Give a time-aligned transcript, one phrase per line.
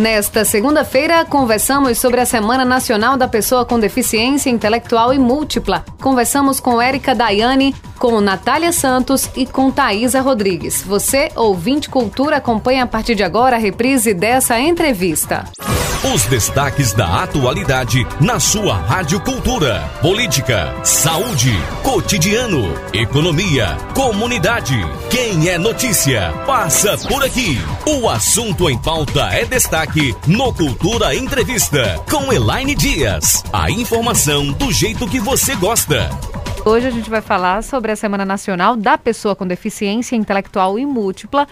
[0.00, 5.84] Nesta segunda-feira, conversamos sobre a Semana Nacional da Pessoa com Deficiência Intelectual e Múltipla.
[6.00, 10.82] Conversamos com Érica Daiane, com Natália Santos e com Thaisa Rodrigues.
[10.82, 15.44] Você, ouvinte cultura, acompanha a partir de agora a reprise dessa entrevista.
[16.02, 19.82] Os destaques da atualidade na sua Rádio Cultura.
[20.00, 24.80] Política, saúde, cotidiano, economia, comunidade.
[25.10, 27.58] Quem é notícia, passa por aqui.
[27.86, 29.89] O assunto em pauta é destaque
[30.28, 33.42] no Cultura Entrevista com Elaine Dias.
[33.52, 36.08] A informação do jeito que você gosta.
[36.64, 40.86] Hoje a gente vai falar sobre a Semana Nacional da Pessoa com Deficiência Intelectual e
[40.86, 41.48] Múltipla,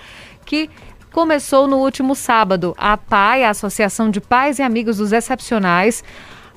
[0.46, 0.70] que
[1.10, 2.76] começou no último sábado.
[2.78, 6.04] A PAI, a Associação de Pais e Amigos dos Excepcionais,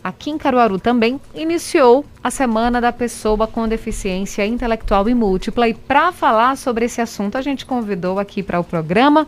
[0.03, 5.67] aqui em Caruaru também, iniciou a Semana da Pessoa com Deficiência Intelectual e Múltipla.
[5.67, 9.27] E para falar sobre esse assunto, a gente convidou aqui para o programa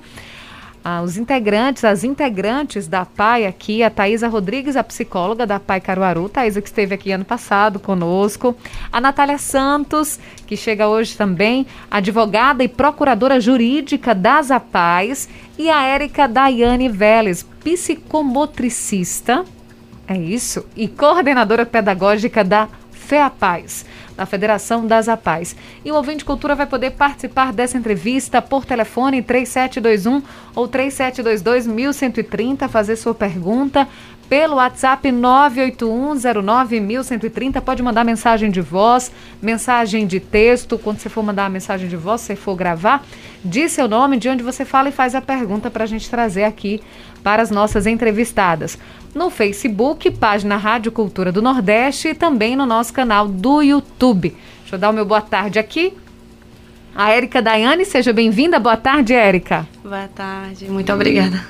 [0.84, 5.80] ah, os integrantes, as integrantes da PAI aqui, a Thaisa Rodrigues, a psicóloga da PAI
[5.80, 8.53] Caruaru, Thaisa que esteve aqui ano passado conosco,
[8.92, 15.84] a Natália Santos, que chega hoje também, advogada e procuradora jurídica das APAIs, e a
[15.84, 19.45] Érica Daiane Vélez, psicomotricista,
[20.06, 25.56] é isso, e coordenadora pedagógica da FEAPAIS da Federação das APAES.
[25.83, 30.22] E o ouvinte cultura vai poder participar dessa entrevista por telefone 3721
[30.55, 33.88] ou 3722 1130, fazer sua pergunta
[34.29, 37.61] pelo WhatsApp 981091130.
[37.61, 40.77] Pode mandar mensagem de voz, mensagem de texto.
[40.77, 43.05] Quando você for mandar uma mensagem de voz, você for gravar,
[43.43, 46.43] diz seu nome, de onde você fala e faz a pergunta para a gente trazer
[46.43, 46.81] aqui
[47.23, 48.77] para as nossas entrevistadas.
[49.13, 54.35] No Facebook, página Rádio Cultura do Nordeste e também no nosso canal do YouTube.
[54.61, 55.93] Deixa eu dar o meu boa tarde aqui.
[56.95, 58.59] A Érica Daiane, seja bem-vinda.
[58.59, 59.67] Boa tarde, Érica.
[59.83, 61.43] Boa tarde, muito obrigada.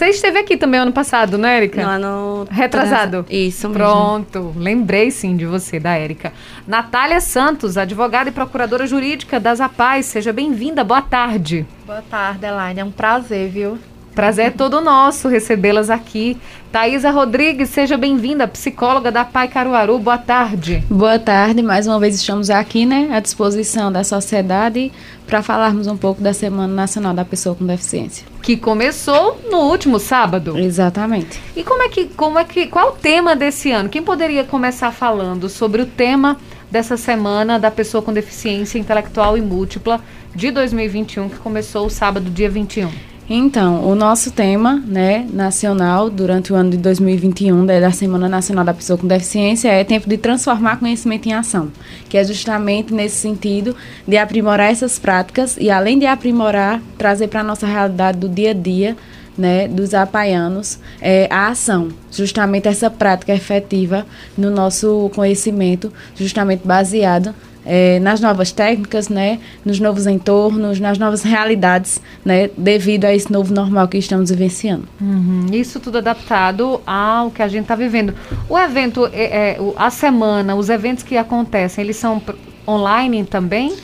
[0.00, 1.82] Você esteve aqui também ano passado, né, Érica?
[1.82, 3.26] No ano retrasado.
[3.28, 3.84] Isso mesmo.
[3.84, 6.32] Pronto, lembrei sim de você, da Érica.
[6.66, 10.82] Natália Santos, advogada e procuradora jurídica das APAES, seja bem-vinda.
[10.82, 11.66] Boa tarde.
[11.84, 12.80] Boa tarde, Elaine.
[12.80, 13.78] É um prazer, viu?
[14.14, 16.36] Prazer é todo nosso recebê-las aqui.
[16.72, 19.98] Thaisa Rodrigues, seja bem-vinda, psicóloga da Pai Caruaru.
[19.98, 20.82] Boa tarde.
[20.90, 24.92] Boa tarde, mais uma vez estamos aqui, né, à disposição da sociedade
[25.26, 28.26] para falarmos um pouco da Semana Nacional da Pessoa com Deficiência.
[28.42, 30.58] Que começou no último sábado.
[30.58, 31.40] Exatamente.
[31.54, 33.88] E como é que, como é que, qual o tema desse ano?
[33.88, 36.36] Quem poderia começar falando sobre o tema
[36.68, 40.00] dessa semana da pessoa com deficiência intelectual e múltipla
[40.34, 42.90] de 2021, que começou o sábado, dia 21?
[43.32, 48.64] Então, o nosso tema, né, nacional durante o ano de 2021, né, da Semana Nacional
[48.64, 51.70] da Pessoa com Deficiência, é tempo de transformar conhecimento em ação,
[52.08, 57.38] que é justamente nesse sentido de aprimorar essas práticas e além de aprimorar, trazer para
[57.38, 58.96] a nossa realidade do dia a dia,
[59.38, 64.04] né, dos apaianos, é, a ação, justamente essa prática efetiva
[64.36, 67.32] no nosso conhecimento, justamente baseado
[67.64, 73.30] é, nas novas técnicas, né, nos novos entornos, nas novas realidades, né, devido a esse
[73.30, 74.88] novo normal que estamos vivenciando.
[75.00, 75.46] Uhum.
[75.52, 78.14] Isso tudo adaptado ao que a gente está vivendo.
[78.48, 82.22] O evento, é, é, a semana, os eventos que acontecem, eles são
[82.66, 83.74] online também?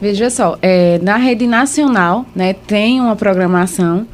[0.00, 4.06] Veja só, é, na rede nacional, né, tem uma programação,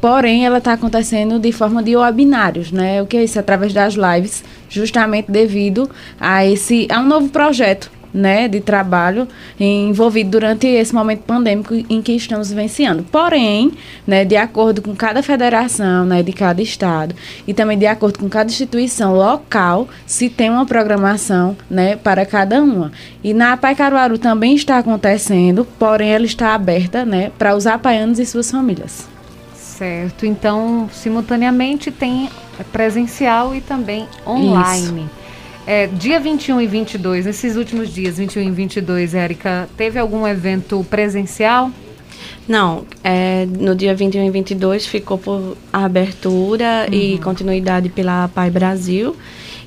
[0.00, 3.00] porém ela está acontecendo de forma de webinários, né?
[3.00, 3.38] O que é isso?
[3.38, 5.88] Através das lives, justamente devido
[6.20, 9.26] a esse a um novo projeto né, de trabalho
[9.58, 13.02] envolvido durante esse momento pandêmico em que estamos vivenciando.
[13.04, 13.72] Porém,
[14.06, 17.14] né, de acordo com cada federação, né, de cada estado
[17.46, 22.62] e também de acordo com cada instituição local, se tem uma programação, né, para cada
[22.62, 22.92] uma.
[23.22, 28.18] E na Pai Caruaru também está acontecendo, porém ela está aberta, né, para os apaianos
[28.18, 29.08] e suas famílias.
[29.54, 30.26] Certo.
[30.26, 32.28] Então, simultaneamente tem
[32.72, 35.02] presencial e também online.
[35.02, 35.21] Isso.
[35.66, 40.84] É, dia 21 e 22, nesses últimos dias, 21 e 22, Érica, teve algum evento
[40.90, 41.70] presencial?
[42.48, 46.94] Não, é, no dia 21 e 22 ficou por abertura uhum.
[46.94, 49.16] e continuidade pela Pai Brasil.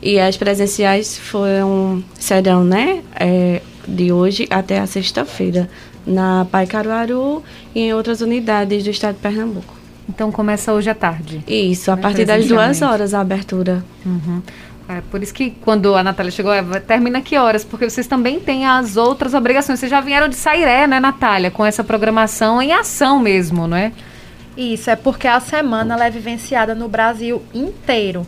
[0.02, 5.70] E as presenciais foram, serão, né, é, de hoje até a sexta-feira,
[6.06, 7.42] na Pai Caruaru
[7.74, 9.74] e em outras unidades do estado de Pernambuco.
[10.08, 11.44] Então começa hoje à tarde?
[11.48, 13.84] Isso, a né, partir das duas horas a abertura.
[14.06, 14.42] Uhum.
[14.88, 17.64] É, por isso que quando a Natália chegou, é, termina que horas?
[17.64, 19.80] Porque vocês também têm as outras obrigações.
[19.80, 21.50] Vocês já vieram de Sairé, né, Natália?
[21.50, 23.92] Com essa programação em ação mesmo, não é?
[24.56, 28.26] Isso, é porque a semana é vivenciada no Brasil inteiro.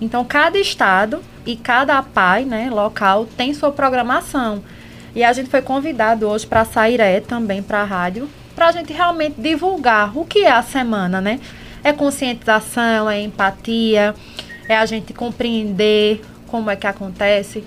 [0.00, 4.62] Então, cada estado e cada APAI, né, local, tem sua programação.
[5.14, 8.92] E a gente foi convidado hoje para Sairé, também para a rádio, para a gente
[8.92, 11.40] realmente divulgar o que é a semana, né?
[11.82, 14.14] É conscientização, é empatia,
[14.70, 17.64] é a gente compreender como é que acontece.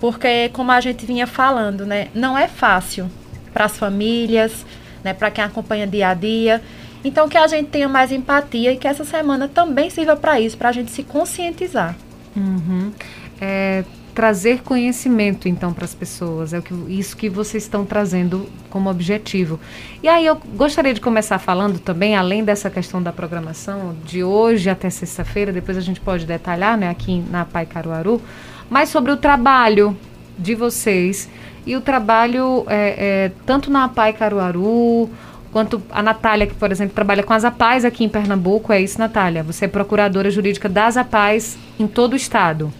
[0.00, 3.08] Porque, como a gente vinha falando, né, não é fácil
[3.52, 4.66] para as famílias,
[5.04, 6.60] né, para quem acompanha dia a dia.
[7.04, 10.58] Então, que a gente tenha mais empatia e que essa semana também sirva para isso,
[10.58, 11.94] para a gente se conscientizar.
[12.36, 12.92] Uhum.
[13.40, 13.84] É,
[14.14, 16.52] trazer conhecimento então para as pessoas.
[16.52, 19.58] É o que, isso que vocês estão trazendo como objetivo.
[20.02, 24.68] E aí eu gostaria de começar falando também, além dessa questão da programação, de hoje
[24.68, 28.20] até sexta-feira, depois a gente pode detalhar né, aqui na Pai Caruaru,
[28.68, 29.96] mas sobre o trabalho
[30.38, 31.28] de vocês
[31.66, 32.94] e o trabalho é,
[33.26, 35.10] é, tanto na Pai Caruaru
[35.52, 38.72] quanto a Natália, que, por exemplo, trabalha com as APAES aqui em Pernambuco.
[38.72, 39.42] É isso, Natália?
[39.42, 42.72] Você é procuradora jurídica das APAES em todo o estado.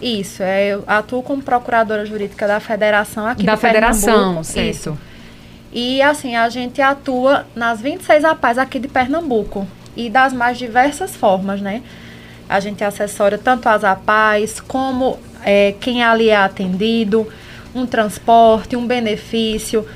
[0.00, 4.70] Isso, é, eu atuo como procuradora jurídica da federação aqui da federação, certo.
[4.70, 4.98] Isso.
[5.72, 9.66] E assim, a gente atua nas 26 APAES aqui de Pernambuco
[9.96, 11.82] e das mais diversas formas, né?
[12.48, 17.30] A gente assessora tanto as APAES como é, quem ali é atendido,
[17.74, 19.86] um transporte, um benefício,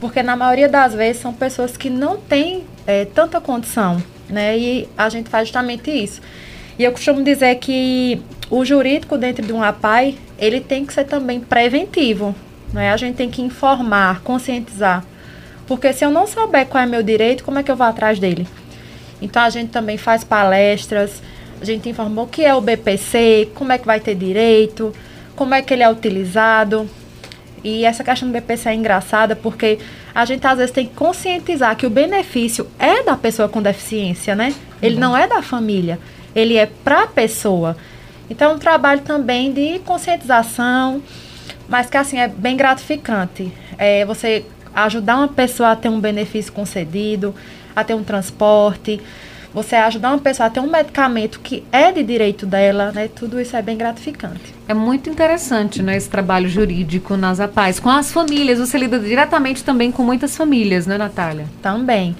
[0.00, 4.56] porque na maioria das vezes são pessoas que não têm é, tanta condição, né?
[4.56, 6.22] E a gente faz justamente isso.
[6.78, 11.04] E eu costumo dizer que o jurídico dentro de um APAI, ele tem que ser
[11.04, 12.34] também preventivo,
[12.72, 12.92] né?
[12.92, 15.04] A gente tem que informar, conscientizar.
[15.66, 18.18] Porque se eu não souber qual é meu direito, como é que eu vou atrás
[18.18, 18.46] dele?
[19.20, 21.22] Então a gente também faz palestras,
[21.60, 24.94] a gente informou o que é o BPC, como é que vai ter direito,
[25.36, 26.88] como é que ele é utilizado.
[27.62, 29.78] E essa questão do BPC é engraçada porque
[30.14, 34.34] a gente às vezes tem que conscientizar que o benefício é da pessoa com deficiência,
[34.34, 34.54] né?
[34.80, 35.00] Ele uhum.
[35.00, 35.98] não é da família,
[36.34, 37.76] ele é para a pessoa.
[38.30, 41.02] Então, é um trabalho também de conscientização,
[41.68, 43.52] mas que assim é bem gratificante.
[43.76, 44.44] É você
[44.74, 47.34] ajudar uma pessoa a ter um benefício concedido,
[47.74, 49.00] a ter um transporte,
[49.52, 53.08] você ajudar uma pessoa a ter um medicamento que é de direito dela, né?
[53.08, 54.54] Tudo isso é bem gratificante.
[54.68, 58.58] É muito interessante, né, esse trabalho jurídico nas APAES, com as famílias.
[58.58, 61.46] Você lida diretamente também com muitas famílias, né, Natália?
[61.62, 62.14] Também.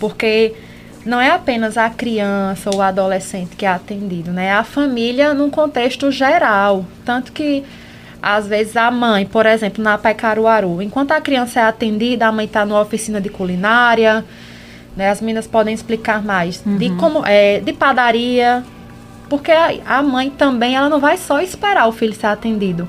[0.00, 0.54] Porque
[1.04, 4.46] não é apenas a criança ou o adolescente que é atendido, né?
[4.46, 6.84] É a família num contexto geral.
[7.04, 7.64] Tanto que,
[8.20, 12.32] às vezes, a mãe, por exemplo, na Pai Caruaru, enquanto a criança é atendida, a
[12.32, 14.24] mãe está numa oficina de culinária,
[14.96, 15.10] né?
[15.10, 16.62] As meninas podem explicar mais.
[16.64, 16.76] Uhum.
[16.76, 18.62] De, como, é, de padaria,
[19.28, 22.88] porque a, a mãe também, ela não vai só esperar o filho ser atendido,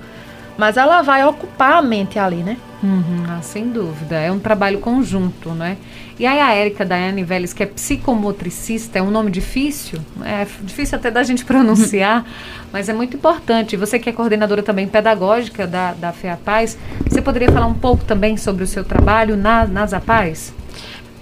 [0.57, 2.57] mas ela vai ocupar a mente ali, né?
[2.83, 4.17] Uhum, ah, sem dúvida.
[4.17, 5.77] É um trabalho conjunto, né?
[6.19, 10.97] E aí a Érica Daiane Vélez, que é psicomotricista, é um nome difícil, é difícil
[10.97, 12.25] até da gente pronunciar,
[12.71, 13.75] mas é muito importante.
[13.75, 16.77] Você que é coordenadora também pedagógica da, da FEAPAZ,
[17.09, 20.53] você poderia falar um pouco também sobre o seu trabalho na, nas APAES?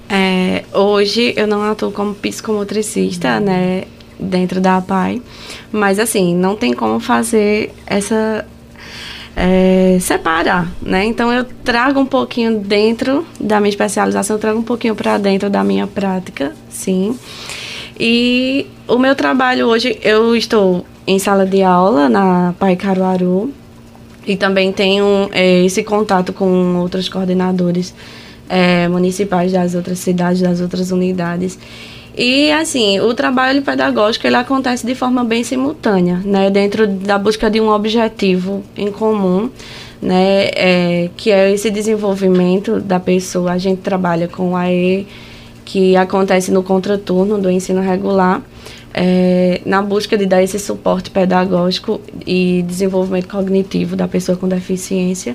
[0.09, 3.45] É, hoje eu não atuo como psicomotricista, uhum.
[3.45, 3.83] né,
[4.19, 5.21] dentro da APAI,
[5.71, 8.45] mas assim, não tem como fazer essa
[9.35, 11.05] é, separar, né?
[11.05, 15.49] Então eu trago um pouquinho dentro da minha especialização, eu trago um pouquinho para dentro
[15.49, 17.17] da minha prática, sim.
[17.99, 23.51] E o meu trabalho hoje, eu estou em sala de aula na Pai Caruaru
[24.25, 27.93] e também tenho é, esse contato com outros coordenadores
[28.49, 31.57] é, municipais das outras cidades, das outras unidades.
[32.15, 37.49] E assim, o trabalho pedagógico ele acontece de forma bem simultânea, né, dentro da busca
[37.49, 39.49] de um objetivo em comum,
[40.01, 43.53] né, é, que é esse desenvolvimento da pessoa.
[43.53, 45.07] A gente trabalha com a E
[45.63, 48.41] que acontece no contraturno do ensino regular,
[48.93, 55.33] é, na busca de dar esse suporte pedagógico e desenvolvimento cognitivo da pessoa com deficiência.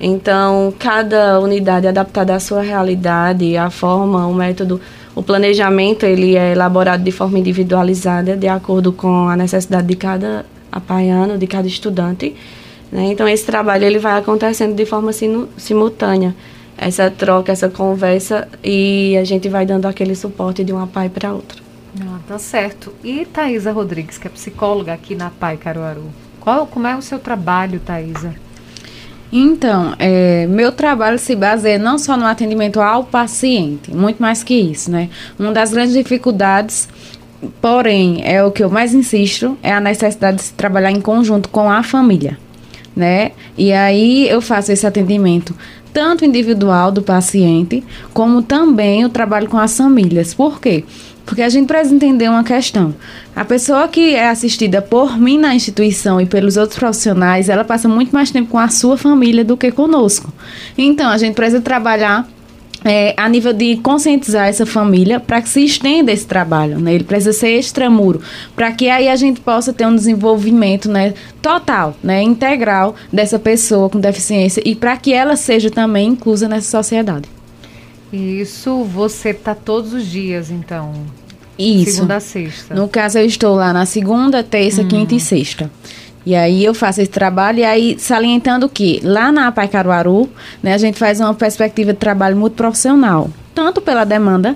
[0.00, 4.80] Então, cada unidade adaptada à sua realidade, a forma, o método,
[5.18, 10.46] o planejamento ele é elaborado de forma individualizada, de acordo com a necessidade de cada
[10.70, 12.36] apaiano, de cada estudante.
[12.92, 13.06] Né?
[13.06, 15.10] Então, esse trabalho ele vai acontecendo de forma
[15.56, 16.36] simultânea.
[16.76, 21.32] Essa troca, essa conversa, e a gente vai dando aquele suporte de uma pai para
[21.32, 21.60] outra.
[22.00, 22.92] Ah, tá certo.
[23.02, 26.04] E Thaisa Rodrigues, que é psicóloga aqui na Pai Caruaru.
[26.38, 28.36] Qual, como é o seu trabalho, Thaisa?
[29.32, 34.54] Então, é, meu trabalho se baseia não só no atendimento ao paciente, muito mais que
[34.54, 35.10] isso, né?
[35.38, 36.88] Uma das grandes dificuldades,
[37.60, 41.50] porém, é o que eu mais insisto, é a necessidade de se trabalhar em conjunto
[41.50, 42.38] com a família,
[42.96, 43.32] né?
[43.56, 45.54] E aí eu faço esse atendimento
[45.92, 47.82] tanto individual do paciente,
[48.14, 50.32] como também o trabalho com as famílias.
[50.32, 50.84] Por quê?
[51.28, 52.94] Porque a gente precisa entender uma questão.
[53.36, 57.86] A pessoa que é assistida por mim na instituição e pelos outros profissionais, ela passa
[57.86, 60.32] muito mais tempo com a sua família do que conosco.
[60.76, 62.26] Então, a gente precisa trabalhar
[62.82, 66.94] é, a nível de conscientizar essa família para que se estenda esse trabalho, né?
[66.94, 68.22] Ele precisa ser extramuro,
[68.56, 73.90] para que aí a gente possa ter um desenvolvimento, né, total, né, integral dessa pessoa
[73.90, 77.37] com deficiência e para que ela seja também inclusa nessa sociedade.
[78.12, 80.92] Isso você tá todos os dias, então?
[81.58, 81.96] Isso.
[81.96, 82.74] Segunda a sexta.
[82.74, 84.88] No caso, eu estou lá na segunda, terça, hum.
[84.88, 85.70] quinta e sexta.
[86.24, 90.28] E aí eu faço esse trabalho e aí salientando que lá na APAI Caruaru,
[90.62, 94.54] né, a gente faz uma perspectiva de trabalho muito profissional, tanto pela demanda,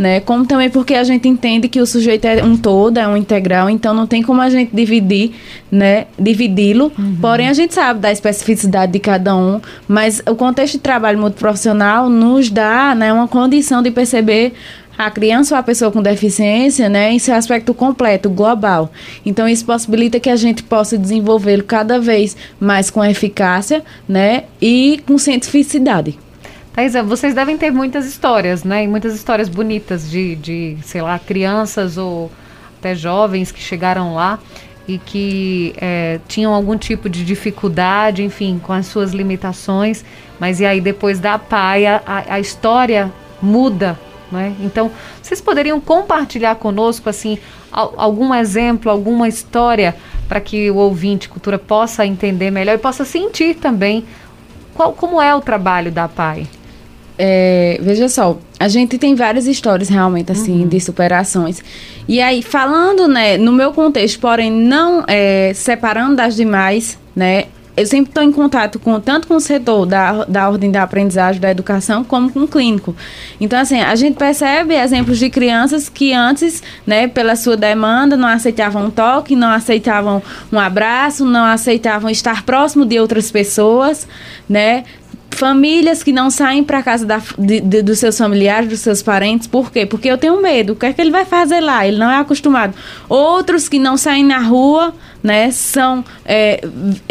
[0.00, 3.18] né, como também porque a gente entende que o sujeito é um todo, é um
[3.18, 5.32] integral, então não tem como a gente dividir,
[5.70, 6.90] né, dividi-lo.
[6.98, 7.18] Uhum.
[7.20, 11.34] Porém a gente sabe da especificidade de cada um, mas o contexto de trabalho muito
[11.34, 14.54] profissional nos dá, né, uma condição de perceber
[14.96, 18.90] a criança ou a pessoa com deficiência, né, em seu aspecto completo, global.
[19.24, 24.98] Então isso possibilita que a gente possa desenvolvê-lo cada vez mais com eficácia, né, e
[25.06, 26.18] com cientificidade.
[26.72, 31.18] Thaisa, vocês devem ter muitas histórias, né, e muitas histórias bonitas de, de, sei lá,
[31.18, 32.30] crianças ou
[32.78, 34.38] até jovens que chegaram lá
[34.86, 40.04] e que é, tinham algum tipo de dificuldade, enfim, com as suas limitações,
[40.38, 43.12] mas e aí depois da paia a, a história
[43.42, 43.98] muda
[44.30, 44.54] né?
[44.60, 47.38] Então, vocês poderiam compartilhar conosco assim
[47.72, 49.96] algum exemplo, alguma história
[50.28, 54.04] para que o ouvinte cultura possa entender melhor e possa sentir também
[54.74, 56.46] qual, como é o trabalho da PAI?
[57.22, 60.68] É, veja só, a gente tem várias histórias realmente assim uhum.
[60.68, 61.62] de superações.
[62.08, 67.44] E aí, falando, né, no meu contexto, porém não é, separando das demais, né,
[67.76, 71.40] eu sempre estou em contato com tanto com o setor da, da ordem da aprendizagem,
[71.40, 72.94] da educação, como com o clínico.
[73.40, 78.28] Então, assim, a gente percebe exemplos de crianças que antes, né, pela sua demanda, não
[78.28, 80.22] aceitavam um toque, não aceitavam
[80.52, 84.06] um abraço, não aceitavam estar próximo de outras pessoas,
[84.48, 84.84] né?
[85.40, 89.46] Famílias que não saem para casa da, de, de, dos seus familiares, dos seus parentes,
[89.46, 89.86] por quê?
[89.86, 90.74] Porque eu tenho medo.
[90.74, 91.86] O que é que ele vai fazer lá?
[91.88, 92.74] Ele não é acostumado.
[93.08, 94.92] Outros que não saem na rua,
[95.22, 96.60] né, são é,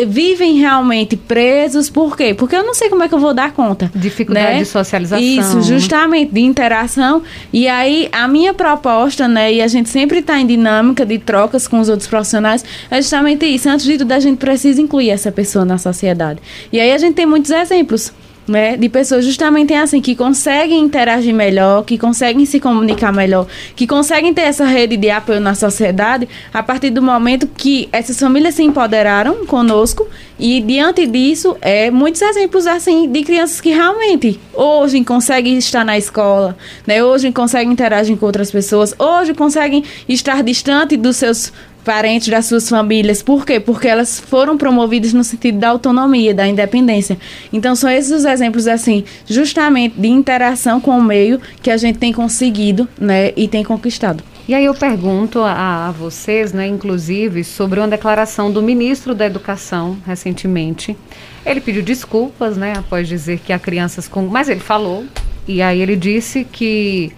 [0.08, 1.90] vivem realmente presos.
[1.90, 2.36] Por quê?
[2.36, 3.92] Porque eu não sei como é que eu vou dar conta.
[3.96, 4.60] Dificuldade né?
[4.60, 5.26] de socialização.
[5.26, 7.24] Isso, justamente de interação.
[7.52, 11.68] E aí a minha proposta, né, e a gente sempre está em dinâmica de trocas
[11.68, 13.68] com os outros profissionais, é justamente isso.
[13.68, 16.40] Antes de tudo, a gente precisa incluir essa pessoa na sociedade.
[16.72, 18.14] E aí a gente tem muitos exemplos
[18.50, 23.86] né, de pessoas justamente assim que conseguem interagir melhor, que conseguem se comunicar melhor, que
[23.86, 28.56] conseguem ter essa rede de apoio na sociedade a partir do momento que essas famílias
[28.56, 30.08] se empoderaram conosco.
[30.40, 35.98] E diante disso é muitos exemplos assim de crianças que realmente hoje conseguem estar na
[35.98, 41.52] escola, né, hoje conseguem interagir com outras pessoas, hoje conseguem estar distante dos seus
[41.90, 43.24] parentes das suas famílias.
[43.24, 43.60] Por quê?
[43.60, 47.18] Porque elas foram promovidas no sentido da autonomia, da independência.
[47.52, 51.98] Então são esses os exemplos assim, justamente de interação com o meio que a gente
[51.98, 54.24] tem conseguido, né, e tem conquistado.
[54.48, 59.26] E aí eu pergunto a, a vocês, né, inclusive, sobre uma declaração do ministro da
[59.26, 60.96] Educação recentemente.
[61.44, 65.06] Ele pediu desculpas, né, após dizer que há crianças com, mas ele falou
[65.48, 67.12] e aí ele disse que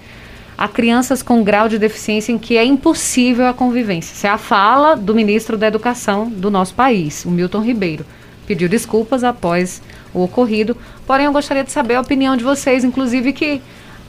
[0.58, 4.13] a crianças com grau de deficiência em que é impossível a convivência.
[4.13, 8.05] Isso é a fala do ministro da Educação do nosso país, o Milton Ribeiro.
[8.46, 9.81] Pediu desculpas após
[10.13, 10.75] o ocorrido,
[11.08, 13.62] porém eu gostaria de saber a opinião de vocês, inclusive que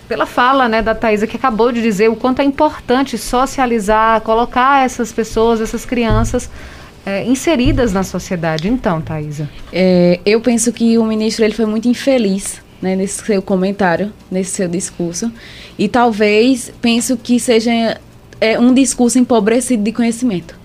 [0.09, 4.85] pela fala né, da Thaisa, que acabou de dizer o quanto é importante socializar, colocar
[4.85, 6.51] essas pessoas, essas crianças
[7.07, 8.69] é, inseridas na sociedade.
[8.69, 9.49] Então, Thaisa.
[9.73, 14.51] É, eu penso que o ministro ele foi muito infeliz né, nesse seu comentário, nesse
[14.51, 15.33] seu discurso.
[15.79, 17.99] E talvez penso que seja
[18.41, 20.61] é, um discurso empobrecido de conhecimento.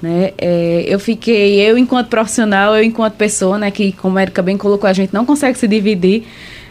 [0.00, 0.32] Né?
[0.38, 4.56] É, eu fiquei, eu enquanto profissional, eu enquanto pessoa, né, que como a Erika bem
[4.56, 6.24] colocou, a gente não consegue se dividir.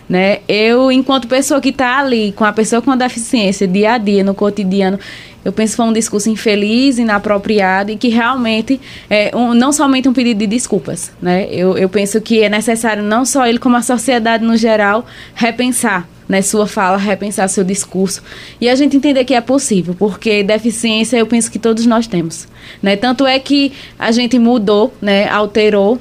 [0.10, 0.40] Né?
[0.48, 4.24] Eu, enquanto pessoa que está ali com a pessoa com a deficiência, dia a dia,
[4.24, 5.00] no cotidiano,
[5.44, 8.80] eu penso que foi um discurso infeliz, inapropriado e que realmente
[9.10, 11.12] é um, não somente um pedido de desculpas.
[11.22, 11.48] Né?
[11.52, 16.08] Eu, eu penso que é necessário não só ele, como a sociedade no geral, repensar
[16.28, 18.22] né, sua fala, repensar seu discurso.
[18.62, 22.48] E a gente entender que é possível, porque deficiência eu penso que todos nós temos.
[22.84, 22.96] Né?
[22.96, 26.00] Tanto é que a gente mudou, né, alterou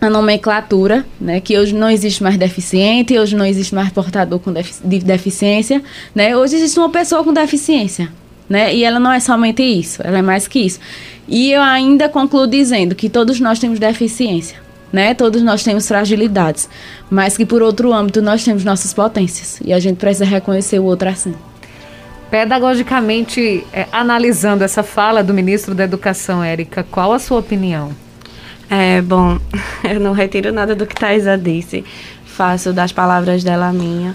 [0.00, 4.50] a nomenclatura, né, que hoje não existe mais deficiente, hoje não existe mais portador com
[4.50, 5.82] defici de deficiência,
[6.14, 8.10] né, hoje existe uma pessoa com deficiência,
[8.50, 10.80] né, e ela não é somente isso, ela é mais que isso.
[11.28, 14.58] E eu ainda concluo dizendo que todos nós temos deficiência,
[14.92, 16.68] né, todos nós temos fragilidades,
[17.08, 20.84] mas que por outro âmbito nós temos nossas potências, e a gente precisa reconhecer o
[20.84, 21.32] outro assim.
[22.28, 27.92] Pedagogicamente, é, analisando essa fala do ministro da Educação, Érica, qual a sua opinião?
[28.68, 29.38] É, bom,
[29.82, 31.84] eu não retiro nada do que Thaisa disse.
[32.24, 34.14] faço das palavras dela a minha.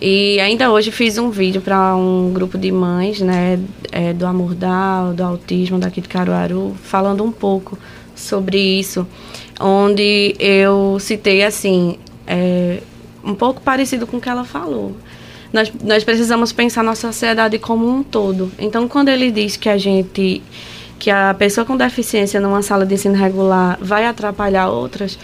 [0.00, 3.58] E ainda hoje fiz um vídeo para um grupo de mães, né,
[3.90, 7.76] é, do Amordal, do autismo daqui de Caruaru, falando um pouco
[8.14, 9.06] sobre isso,
[9.58, 12.80] onde eu citei assim, é,
[13.24, 14.94] um pouco parecido com o que ela falou.
[15.52, 18.52] Nós, nós precisamos pensar na sociedade como um todo.
[18.58, 20.42] Então, quando ele diz que a gente,
[20.98, 25.18] que a pessoa com deficiência numa sala de ensino regular vai atrapalhar outras,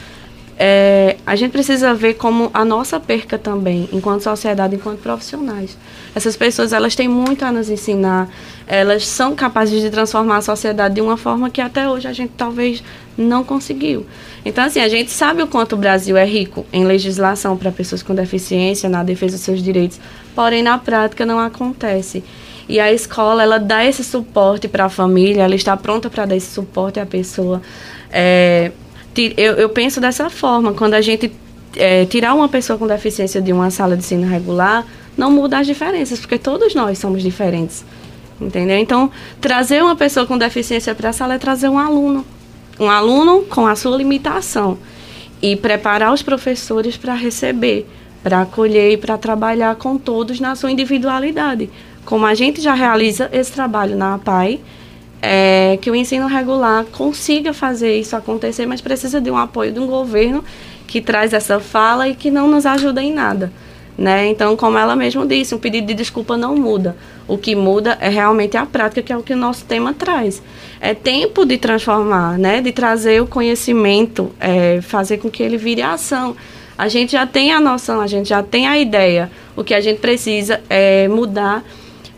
[0.57, 5.77] é, a gente precisa ver como a nossa perca também, enquanto sociedade, enquanto profissionais.
[6.15, 8.29] Essas pessoas, elas têm muito a nos ensinar,
[8.67, 12.33] elas são capazes de transformar a sociedade de uma forma que até hoje a gente
[12.37, 12.85] talvez
[13.19, 14.07] não conseguiu.
[14.45, 18.03] Então, assim, a gente sabe o quanto o Brasil é rico em legislação para pessoas
[18.03, 19.99] com deficiência, na defesa dos seus direitos,
[20.37, 22.23] porém, na prática, não acontece.
[22.69, 26.37] E a escola, ela dá esse suporte para a família, ela está pronta para dar
[26.37, 27.61] esse suporte à pessoa.
[28.11, 28.71] É,
[29.37, 31.31] eu, eu penso dessa forma, quando a gente
[31.77, 34.85] é, tirar uma pessoa com deficiência de uma sala de ensino regular,
[35.17, 37.85] não muda as diferenças, porque todos nós somos diferentes.
[38.41, 38.77] Entendeu?
[38.79, 42.25] Então, trazer uma pessoa com deficiência para a sala é trazer um aluno.
[42.79, 44.77] Um aluno com a sua limitação.
[45.41, 47.87] E preparar os professores para receber,
[48.23, 51.71] para acolher e para trabalhar com todos na sua individualidade.
[52.05, 54.61] Como a gente já realiza esse trabalho na APAI,
[55.25, 59.81] é, que o ensino regular consiga fazer isso acontecer, mas precisa de um apoio de
[59.81, 60.45] um governo
[60.87, 63.51] que traz essa fala e que não nos ajuda em nada.
[63.97, 64.27] Né?
[64.29, 66.95] Então, como ela mesma disse, um pedido de desculpa não muda.
[67.27, 70.43] O que muda é realmente a prática, que é o que o nosso tema traz.
[70.79, 72.61] É tempo de transformar, né?
[72.61, 76.37] de trazer o conhecimento, é, fazer com que ele vire ação.
[76.77, 79.31] A gente já tem a noção, a gente já tem a ideia.
[79.57, 81.65] O que a gente precisa é mudar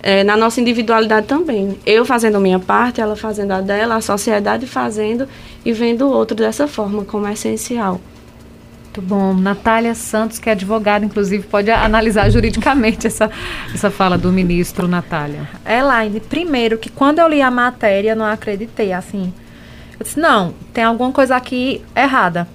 [0.07, 1.81] é, na nossa individualidade também.
[1.85, 5.29] Eu fazendo a minha parte, ela fazendo a dela, a sociedade fazendo
[5.65, 8.01] e vendo o outro dessa forma, como é essencial.
[8.85, 9.35] Muito bom.
[9.35, 13.29] Natália Santos, que é advogada, inclusive, pode analisar juridicamente essa,
[13.75, 15.49] essa fala do ministro, Natália.
[15.69, 19.35] Elaine, primeiro que quando eu li a matéria, não acreditei, assim.
[19.99, 22.47] Eu disse, não, tem alguma coisa aqui errada.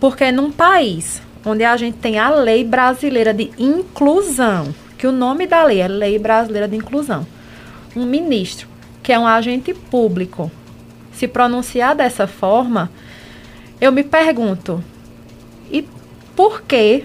[0.00, 5.48] Porque num país onde a gente tem a lei brasileira de inclusão, que o nome
[5.48, 7.26] da lei é Lei Brasileira de Inclusão.
[7.96, 8.68] Um ministro,
[9.02, 10.48] que é um agente público,
[11.12, 12.88] se pronunciar dessa forma,
[13.80, 14.80] eu me pergunto,
[15.72, 15.84] e
[16.36, 17.04] por que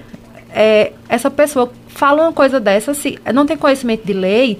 [0.52, 4.60] é, essa pessoa fala uma coisa dessa se não tem conhecimento de lei?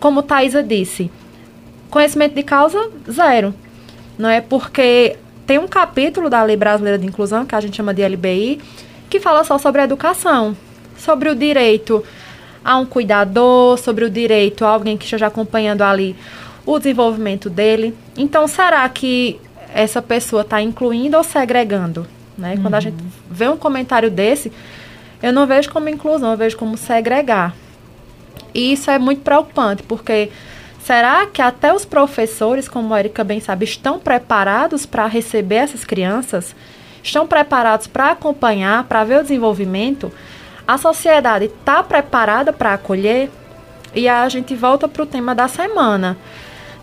[0.00, 1.12] Como Thaisa disse,
[1.88, 3.54] conhecimento de causa, zero.
[4.18, 5.16] Não é porque
[5.46, 8.60] tem um capítulo da Lei Brasileira de Inclusão, que a gente chama de LBI,
[9.08, 10.56] que fala só sobre a educação,
[10.96, 12.04] sobre o direito
[12.64, 16.16] a um cuidador, sobre o direito a alguém que esteja acompanhando ali
[16.66, 17.94] o desenvolvimento dele.
[18.16, 19.40] Então, será que
[19.74, 22.06] essa pessoa está incluindo ou segregando?
[22.36, 22.54] Né?
[22.54, 22.62] Uhum.
[22.62, 22.82] Quando a uhum.
[22.82, 24.52] gente vê um comentário desse,
[25.22, 27.54] eu não vejo como inclusão, eu vejo como segregar.
[28.54, 30.30] E isso é muito preocupante, porque
[30.82, 35.84] será que até os professores, como a Erika bem sabe, estão preparados para receber essas
[35.84, 36.54] crianças?
[37.02, 40.12] Estão preparados para acompanhar, para ver o desenvolvimento?
[40.68, 43.30] A sociedade está preparada para acolher?
[43.94, 46.18] E a gente volta para o tema da semana,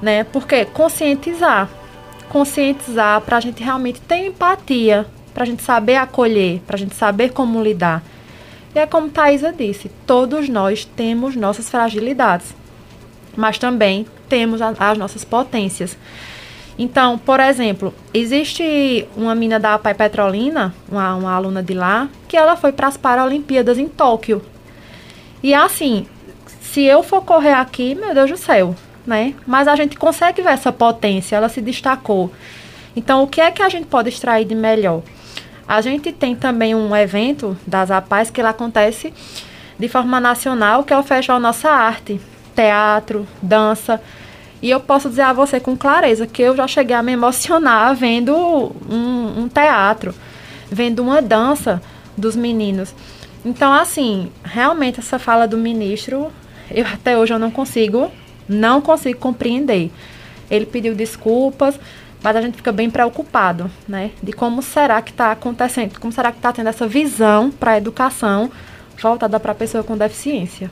[0.01, 0.23] né?
[0.23, 1.69] Porque conscientizar.
[2.27, 6.95] Conscientizar para a gente realmente ter empatia, para a gente saber acolher, para a gente
[6.95, 8.01] saber como lidar.
[8.73, 12.55] E é como Thaisa disse, todos nós temos nossas fragilidades,
[13.37, 15.95] mas também temos a, as nossas potências.
[16.77, 22.35] Então, por exemplo, existe uma mina da Pai Petrolina, uma, uma aluna de lá, que
[22.35, 24.41] ela foi para as Paralimpíadas em Tóquio.
[25.41, 26.05] E assim,
[26.59, 28.75] se eu for correr aqui, meu Deus do céu,
[29.07, 29.33] né?
[29.47, 32.31] Mas a gente consegue ver essa potência, ela se destacou.
[32.95, 35.01] Então, o que é que a gente pode extrair de melhor?
[35.67, 39.13] A gente tem também um evento das APAES que lá acontece
[39.79, 42.19] de forma nacional, que é o Festival Nossa Arte,
[42.55, 44.01] teatro, dança.
[44.65, 47.95] E eu posso dizer a você com clareza que eu já cheguei a me emocionar
[47.95, 50.11] vendo um, um teatro,
[50.71, 51.79] vendo uma dança
[52.17, 52.91] dos meninos.
[53.45, 56.31] Então, assim, realmente essa fala do ministro,
[56.71, 58.09] eu até hoje eu não consigo,
[58.49, 59.91] não consigo compreender.
[60.49, 61.79] Ele pediu desculpas,
[62.23, 64.09] mas a gente fica bem preocupado, né?
[64.23, 67.77] De como será que está acontecendo, como será que está tendo essa visão para a
[67.77, 68.49] educação
[68.99, 70.71] voltada para a pessoa com deficiência.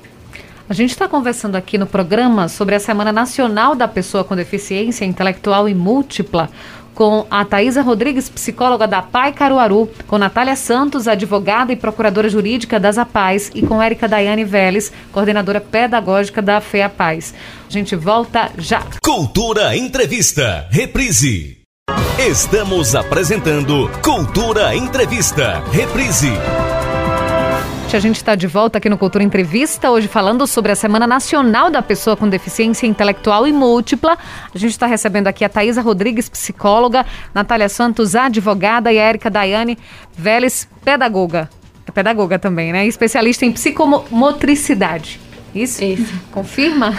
[0.69, 5.04] A gente está conversando aqui no programa sobre a Semana Nacional da Pessoa com Deficiência
[5.04, 6.49] Intelectual e Múltipla
[6.93, 12.80] com a Thaisa Rodrigues, psicóloga da PAI Caruaru, com Natália Santos, advogada e procuradora jurídica
[12.80, 17.34] das APAES, e com Érica Daiane Vélez, coordenadora pedagógica da FEA Paz.
[17.67, 18.84] A gente volta já.
[19.04, 21.58] Cultura Entrevista, reprise.
[22.19, 25.63] Estamos apresentando Cultura Entrevista.
[25.71, 26.32] Reprise.
[27.95, 31.69] A gente está de volta aqui no Cultura Entrevista, hoje falando sobre a Semana Nacional
[31.69, 34.17] da Pessoa com Deficiência Intelectual e Múltipla.
[34.53, 39.29] A gente está recebendo aqui a Thaisa Rodrigues, psicóloga, Natália Santos, advogada, e a Erika
[39.29, 39.77] Daiane
[40.12, 41.47] Vélez, pedagoga.
[41.86, 42.88] É pedagoga também, né?
[42.88, 45.19] Especialista em psicomotricidade.
[45.53, 45.83] Isso?
[45.83, 46.13] Isso.
[46.31, 46.93] Confirma?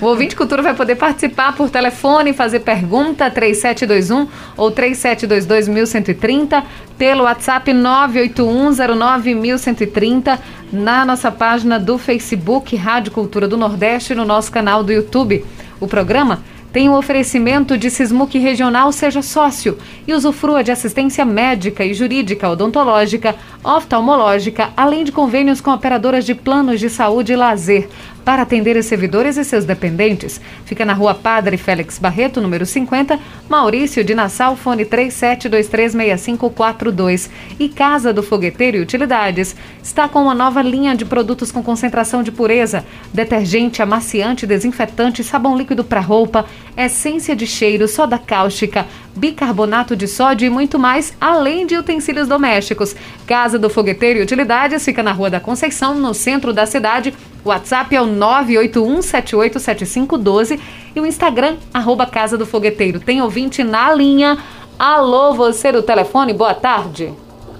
[0.00, 6.64] O ouvinte cultura vai poder participar por telefone, fazer pergunta 3721 ou 3722
[6.98, 10.38] pelo WhatsApp 981091130
[10.72, 15.44] na nossa página do Facebook Rádio Cultura do Nordeste e no nosso canal do YouTube.
[15.78, 16.40] O programa
[16.76, 21.94] tem o um oferecimento de Sismuc Regional Seja Sócio e usufrua de assistência médica e
[21.94, 23.34] jurídica, odontológica,
[23.64, 27.88] oftalmológica, além de convênios com operadoras de planos de saúde e lazer
[28.26, 30.40] para atender os servidores e seus dependentes.
[30.64, 37.30] Fica na rua Padre Félix Barreto, número 50, Maurício de Nassau, fone 37236542.
[37.60, 42.24] E Casa do Fogueteiro e Utilidades está com uma nova linha de produtos com concentração
[42.24, 42.84] de pureza,
[43.14, 50.46] detergente, amaciante, desinfetante, sabão líquido para roupa, essência de cheiro, soda cáustica, bicarbonato de sódio
[50.46, 52.96] e muito mais, além de utensílios domésticos.
[53.24, 57.14] Casa do Fogueteiro e Utilidades fica na Rua da Conceição, no centro da cidade.
[57.46, 60.60] O WhatsApp é o 981787512
[60.96, 62.98] e o Instagram, arroba Casa do Fogueteiro.
[62.98, 64.36] Tem ouvinte na linha.
[64.76, 67.14] Alô, você do telefone, boa tarde.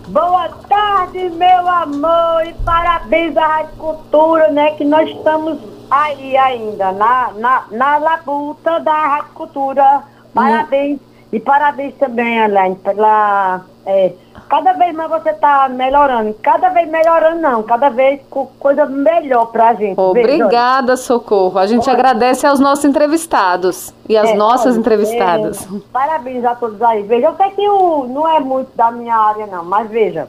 [0.09, 4.73] Boa tarde, meu amor, e parabéns à Rádio Cultura, né?
[4.73, 5.57] Que nós estamos
[5.89, 10.03] aí ainda, na, na, na labuta da Rádio Cultura.
[10.35, 10.97] Parabéns.
[10.97, 11.01] Hum.
[11.33, 13.61] E parabéns também, Elaine, pela.
[13.87, 14.11] É,
[14.49, 16.35] cada vez mais você está melhorando.
[16.43, 17.63] Cada vez melhorando, não.
[17.63, 19.99] Cada vez com coisa melhor para a gente.
[19.99, 21.59] Obrigada, Veja, Socorro.
[21.59, 21.99] A gente olha.
[21.99, 25.67] agradece aos nossos entrevistados e às é, nossas entrevistadas.
[25.67, 27.03] É, parabéns a todos aí.
[27.03, 30.29] Veja, eu sei que o, não é muito da minha área, não, mas veja,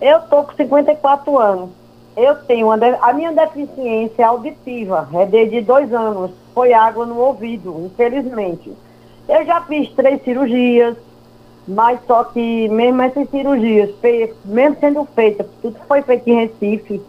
[0.00, 1.70] eu tô com 54 anos.
[2.16, 6.32] Eu tenho uma a minha deficiência auditiva é desde dois anos.
[6.54, 8.72] Foi água no ouvido, infelizmente.
[9.28, 10.96] Eu já fiz três cirurgias,
[11.70, 13.90] mas só que mesmo essas cirurgias,
[14.44, 17.00] mesmo sendo feitas, tudo foi feito em Recife,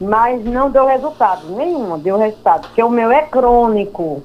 [0.00, 4.22] mas não deu resultado, nenhuma deu resultado, porque o meu é crônico.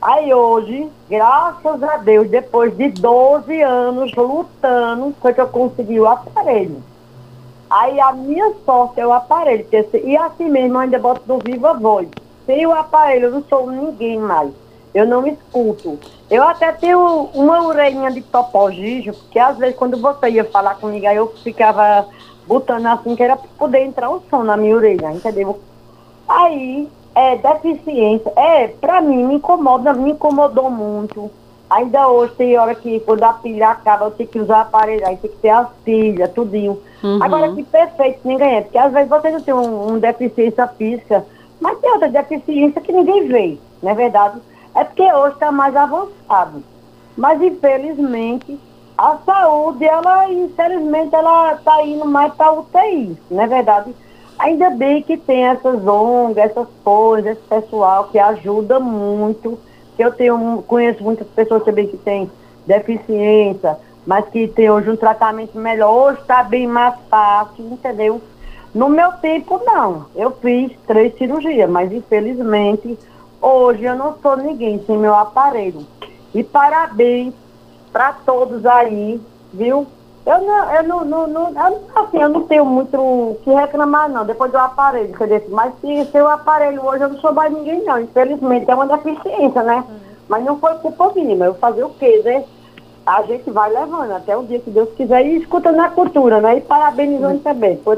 [0.00, 6.08] Aí hoje, graças a Deus, depois de 12 anos lutando, foi que eu consegui o
[6.08, 6.82] aparelho.
[7.68, 9.66] Aí a minha sorte é o aparelho.
[10.02, 12.08] E assim mesmo ainda boto no Viva Voz.
[12.46, 14.50] Sem o aparelho eu não sou ninguém mais.
[14.94, 15.98] Eu não escuto.
[16.30, 21.06] Eu até tenho uma orelhinha de topogígio, porque às vezes quando você ia falar comigo,
[21.06, 22.06] aí eu ficava
[22.46, 25.60] botando assim, que era para poder entrar o som na minha orelha, entendeu?
[26.28, 31.30] Aí, é, deficiência, é, para mim, me incomoda, me incomodou muito.
[31.68, 35.16] Ainda hoje tem hora que quando a pilha acaba, eu tenho que usar aparelho, aí
[35.16, 36.80] tem que ter as pilhas, tudinho.
[37.02, 37.22] Uhum.
[37.22, 41.24] Agora que perfeito, ninguém é, porque às vezes você não tem um, um deficiência física,
[41.60, 44.40] mas tem outra deficiência que ninguém vê, não é verdade?
[44.74, 46.62] É porque hoje está mais avançado.
[47.16, 48.58] Mas infelizmente
[49.00, 53.94] a saúde, ela, infelizmente, ela está indo mais para UTI, não é verdade?
[54.38, 59.58] Ainda bem que tem essas ONGs, essas coisas, esse pessoal que ajuda muito.
[59.98, 62.30] Eu tenho, conheço muitas pessoas também que têm
[62.66, 66.12] deficiência, mas que tem hoje um tratamento melhor.
[66.12, 68.20] Hoje está bem mais fácil, entendeu?
[68.74, 70.06] No meu tempo, não.
[70.14, 72.98] Eu fiz três cirurgias, mas infelizmente
[73.40, 75.86] Hoje eu não sou ninguém sem meu aparelho.
[76.34, 77.32] E parabéns
[77.92, 79.20] para todos aí,
[79.52, 79.86] viu?
[80.26, 84.10] Eu não, eu não, não, não, eu, assim, eu não tenho muito o que reclamar,
[84.10, 85.42] não, depois do aparelho, entendeu?
[85.48, 87.98] Mas se seu aparelho hoje eu não sou mais ninguém, não.
[88.00, 89.82] Infelizmente é uma deficiência, né?
[90.28, 92.44] Mas não foi culpa minha, eu fazer o quê, né?
[93.06, 96.58] A gente vai levando até o dia que Deus quiser e escutando a cultura, né?
[96.58, 97.96] E parabenizando também por,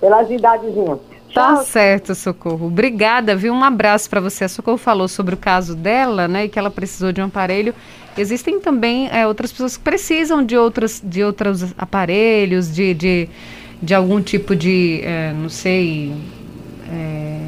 [0.00, 0.98] pelas idadezinhas.
[1.32, 2.66] Tá certo, Socorro.
[2.66, 3.52] Obrigada, viu?
[3.52, 4.44] Um abraço para você.
[4.44, 7.74] A Socorro falou sobre o caso dela, né, e que ela precisou de um aparelho.
[8.16, 13.28] Existem também é, outras pessoas que precisam de, outras, de outros aparelhos, de, de,
[13.80, 16.12] de algum tipo de, é, não sei,
[16.90, 17.40] é,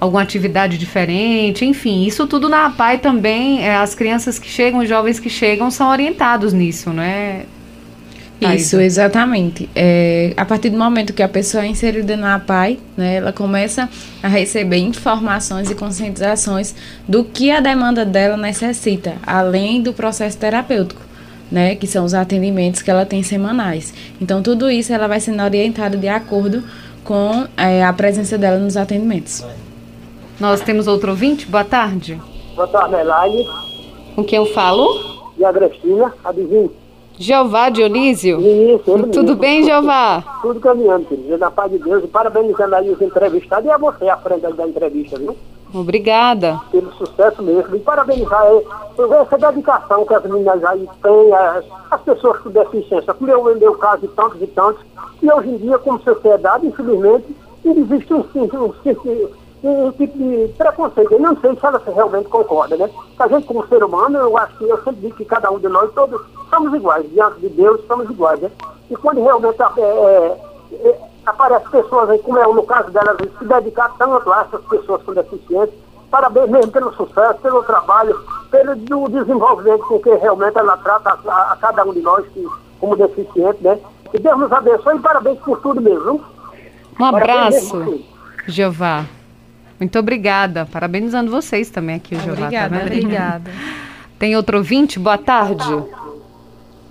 [0.00, 4.88] alguma atividade diferente, enfim, isso tudo na APAI também, é, as crianças que chegam, os
[4.88, 7.44] jovens que chegam são orientados nisso, não é?
[8.44, 9.68] Isso, exatamente.
[9.74, 13.88] É, a partir do momento que a pessoa é inserida na APAI, né, ela começa
[14.22, 16.74] a receber informações e conscientizações
[17.06, 21.00] do que a demanda dela necessita, além do processo terapêutico.
[21.50, 23.92] Né, que são os atendimentos que ela tem semanais.
[24.18, 26.64] Então, tudo isso ela vai sendo orientada de acordo
[27.04, 29.44] com é, a presença dela nos atendimentos.
[30.40, 31.44] Nós temos outro ouvinte?
[31.44, 32.18] Boa tarde.
[32.56, 33.46] Boa tarde, Elaine.
[34.14, 35.12] Com quem eu falo?
[35.36, 36.70] de Agrestina, adivinha?
[37.22, 38.40] Jeová Dionísio?
[38.40, 39.36] Isso, Tudo mesmo.
[39.36, 40.24] bem, Jeová?
[40.42, 41.38] Tudo caminhando, querido.
[41.38, 42.04] Na paz de Deus.
[42.10, 45.36] Parabenizando aí os entrevistados e a você à frente da entrevista, viu?
[45.72, 46.60] Obrigada.
[46.72, 47.76] Pelo sucesso mesmo.
[47.76, 52.50] E parabenizar aí por essa dedicação que as meninas aí têm, as, as pessoas com
[52.50, 54.82] deficiência, como eu, meu caso e tantos e tantos,
[55.22, 59.28] e hoje em dia, como sociedade, infelizmente, existe um, um, um,
[59.62, 61.12] um tipo de preconceito.
[61.12, 62.90] Eu não sei se ela realmente concorda, né?
[63.18, 65.68] A gente, como ser humano, eu acho que eu sempre digo que cada um de
[65.68, 66.20] nós todos
[66.50, 67.08] somos iguais.
[67.10, 68.50] Diante de Deus, somos iguais, né?
[68.90, 70.40] E quando realmente é, é,
[70.72, 75.02] é, aparecem pessoas aí, como é no caso delas, se dedicar tanto a essas pessoas
[75.02, 75.74] com deficiência,
[76.10, 78.20] parabéns mesmo pelo sucesso, pelo trabalho,
[78.50, 78.74] pelo
[79.08, 82.46] desenvolvimento com que realmente ela trata a, a cada um de nós que,
[82.80, 83.78] como deficiente, né?
[84.10, 86.20] Que Deus nos abençoe e parabéns por tudo mesmo.
[87.00, 88.04] Um abraço,
[88.46, 89.06] Jeová.
[89.82, 90.64] Muito obrigada.
[90.64, 92.44] Parabenizando vocês também aqui, Jeová.
[92.44, 93.50] Obrigada, tá obrigada.
[94.16, 94.96] Tem outro ouvinte?
[94.96, 95.82] Boa tarde.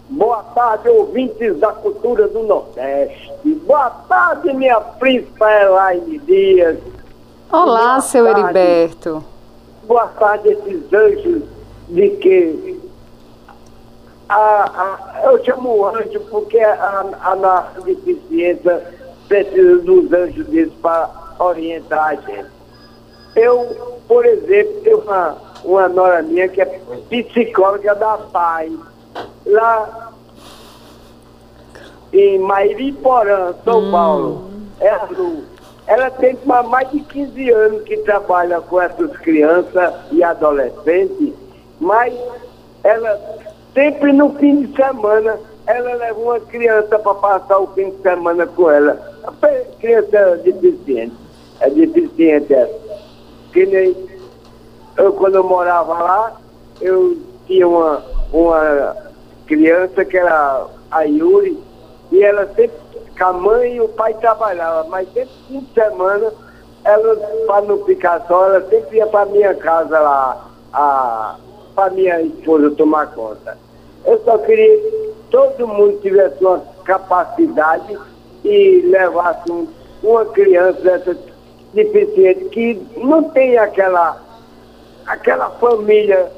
[0.09, 3.31] Boa tarde, ouvintes da cultura do Nordeste.
[3.65, 6.79] Boa tarde, minha príncipa Elaine Dias.
[7.49, 8.41] Olá, Boa seu tarde.
[8.41, 9.23] Heriberto.
[9.87, 11.43] Boa tarde, esses anjos
[11.87, 12.81] de que.
[14.27, 18.85] A, a, eu chamo anjo porque a, a nossa deficiência
[19.29, 22.60] precisa dos anjos deles para orientar a gente.
[23.35, 26.65] Eu, por exemplo, tenho uma, uma nora minha que é
[27.09, 28.71] psicóloga da PAI,
[29.45, 30.11] lá
[32.13, 34.51] em Mairiporã, São Paulo.
[34.79, 35.43] É a Lu.
[35.87, 41.33] Ela tem ma- mais de 15 anos que trabalha com essas crianças e adolescentes,
[41.79, 42.13] mas
[42.83, 43.19] ela
[43.73, 48.45] sempre no fim de semana ela leva uma criança para passar o fim de semana
[48.47, 48.99] com ela.
[49.23, 49.31] A
[49.79, 51.13] criança deficiente.
[51.59, 52.90] É deficiente essa.
[53.51, 53.95] Que nem
[54.97, 56.41] eu quando eu morava lá,
[56.79, 58.95] eu tinha uma, uma
[59.45, 61.57] criança que era a Yuri,
[62.11, 62.71] e ela sempre,
[63.17, 66.31] com a mãe e o pai trabalhavam, mas sempre fim de semana,
[66.83, 71.39] ela, para não ficar só, ela sempre ia para minha casa lá,
[71.75, 73.57] para minha esposa tomar conta.
[74.05, 77.97] Eu só queria que todo mundo tivesse uma capacidade
[78.43, 79.67] e levasse um-
[80.03, 81.15] uma criança dessa
[81.73, 84.21] deficiente que não tem aquela,
[85.05, 86.31] aquela família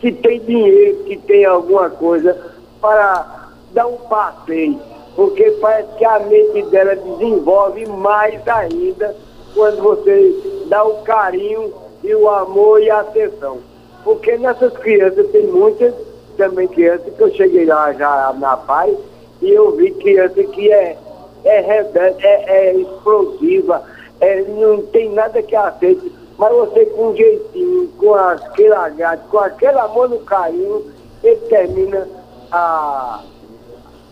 [0.00, 2.36] que tem dinheiro, que tem alguma coisa
[2.80, 4.78] para dar um passeio.
[5.14, 9.14] Porque parece que a mente dela desenvolve mais ainda
[9.54, 13.58] quando você dá o carinho e o amor e a atenção.
[14.02, 15.94] Porque nessas crianças tem muitas
[16.36, 18.96] também crianças que eu cheguei lá já na paz
[19.40, 20.96] e eu vi criança que é,
[21.44, 23.82] é rebelde, é, é explosiva,
[24.20, 29.38] é, não tem nada que aceite, mas você com um jeitinho, com aquele agrado, com
[29.38, 32.08] aquele amor no carinho, ele termina
[32.50, 33.22] a,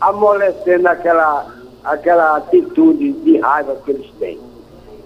[0.01, 1.47] amolecendo aquela,
[1.85, 4.41] aquela atitude de raiva que eles têm.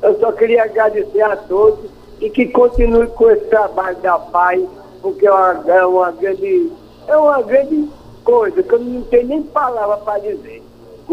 [0.02, 4.62] Eu só queria agradecer a todos e que continue com esse trabalho da paz,
[5.02, 6.72] porque é uma, é uma grande,
[7.06, 7.88] é uma grande
[8.24, 10.63] coisa que eu não tenho nem palavra para dizer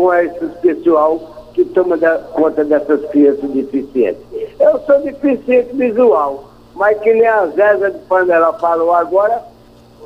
[0.01, 1.19] com esse pessoal
[1.53, 4.23] que toma da- conta dessas crianças deficientes.
[4.59, 9.43] Eu sou deficiente visual, mas que nem a Zéza de Panela falou agora,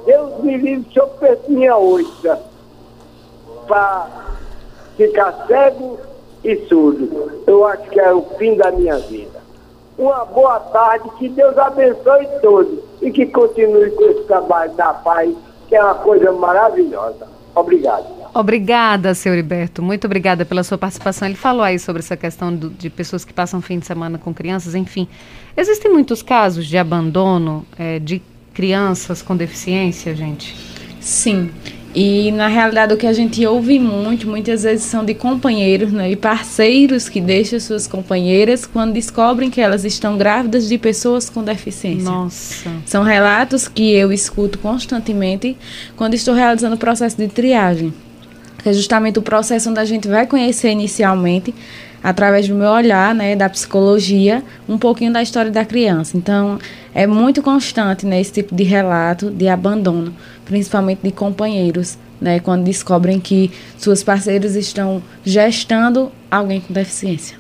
[0.06, 2.42] Deus me livre se eu perco minha oita
[3.68, 4.08] para
[4.98, 5.98] ficar cego
[6.44, 7.42] e surdo.
[7.48, 9.40] Eu acho que é o fim da minha vida.
[9.98, 15.34] Uma boa tarde, que Deus abençoe todos e que continue com esse trabalho da paz,
[15.70, 17.28] que é uma coisa maravilhosa.
[17.56, 18.25] Obrigado.
[18.38, 19.82] Obrigada, seu Heriberto.
[19.82, 21.26] Muito obrigada pela sua participação.
[21.26, 24.34] Ele falou aí sobre essa questão do- de pessoas que passam fim de semana com
[24.34, 25.08] crianças, enfim.
[25.56, 28.22] Existem muitos casos de abandono eh, de
[28.54, 30.54] crianças com deficiência, gente?
[31.00, 31.50] Sim.
[31.96, 36.12] E na realidade o que a gente ouve muito, muitas vezes são de companheiros né,
[36.12, 41.42] e parceiros que deixam suas companheiras quando descobrem que elas estão grávidas de pessoas com
[41.42, 42.04] deficiência.
[42.12, 42.70] Nossa.
[42.86, 45.56] São relatos que eu escuto constantemente
[45.96, 47.94] quando estou realizando o processo de triagem.
[48.66, 51.54] Que é justamente o processo onde a gente vai conhecer inicialmente,
[52.02, 56.18] através do meu olhar, né, da psicologia, um pouquinho da história da criança.
[56.18, 56.58] Então,
[56.92, 60.12] é muito constante né, esse tipo de relato de abandono,
[60.46, 67.38] principalmente de companheiros, né, quando descobrem que suas parceiras estão gestando alguém com deficiência.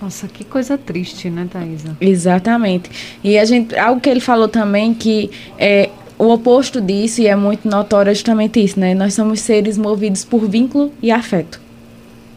[0.00, 1.96] Nossa, que coisa triste, né, Thaisa?
[2.00, 2.88] Exatamente.
[3.24, 7.34] E a gente, algo que ele falou também que é o oposto disso e é
[7.34, 8.94] muito notório é justamente isso, né?
[8.94, 11.60] Nós somos seres movidos por vínculo e afeto,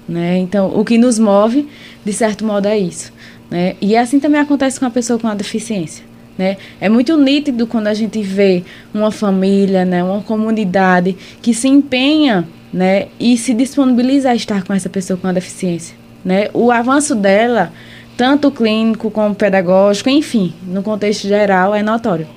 [0.07, 0.37] né?
[0.37, 1.67] Então, o que nos move,
[2.03, 3.11] de certo modo, é isso,
[3.49, 3.75] né?
[3.81, 6.03] E assim também acontece com a pessoa com a deficiência,
[6.37, 6.57] Né?
[6.81, 12.45] É muito nítido quando a gente vê uma família, né, uma comunidade que se empenha
[12.73, 15.95] né, e se disponibiliza a estar com essa pessoa com a deficiência.
[16.25, 16.49] Né?
[16.53, 17.71] O avanço dela,
[18.17, 22.27] tanto clínico como pedagógico, enfim, no contexto geral, é notório.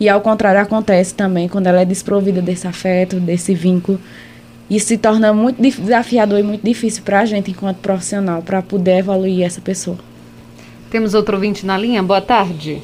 [0.00, 4.00] E ao contrário, acontece também quando ela é desprovida desse afeto, desse vínculo.
[4.70, 8.98] Isso se torna muito desafiador e muito difícil para a gente, enquanto profissional, para poder
[8.98, 9.98] evoluir essa pessoa.
[10.90, 12.02] Temos outro ouvinte na linha?
[12.02, 12.82] Boa tarde.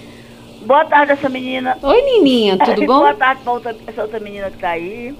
[0.66, 1.76] Boa tarde, essa menina.
[1.82, 3.00] Oi, Nininha, tudo bom?
[3.00, 5.14] Boa tarde para outra, essa outra menina que está aí.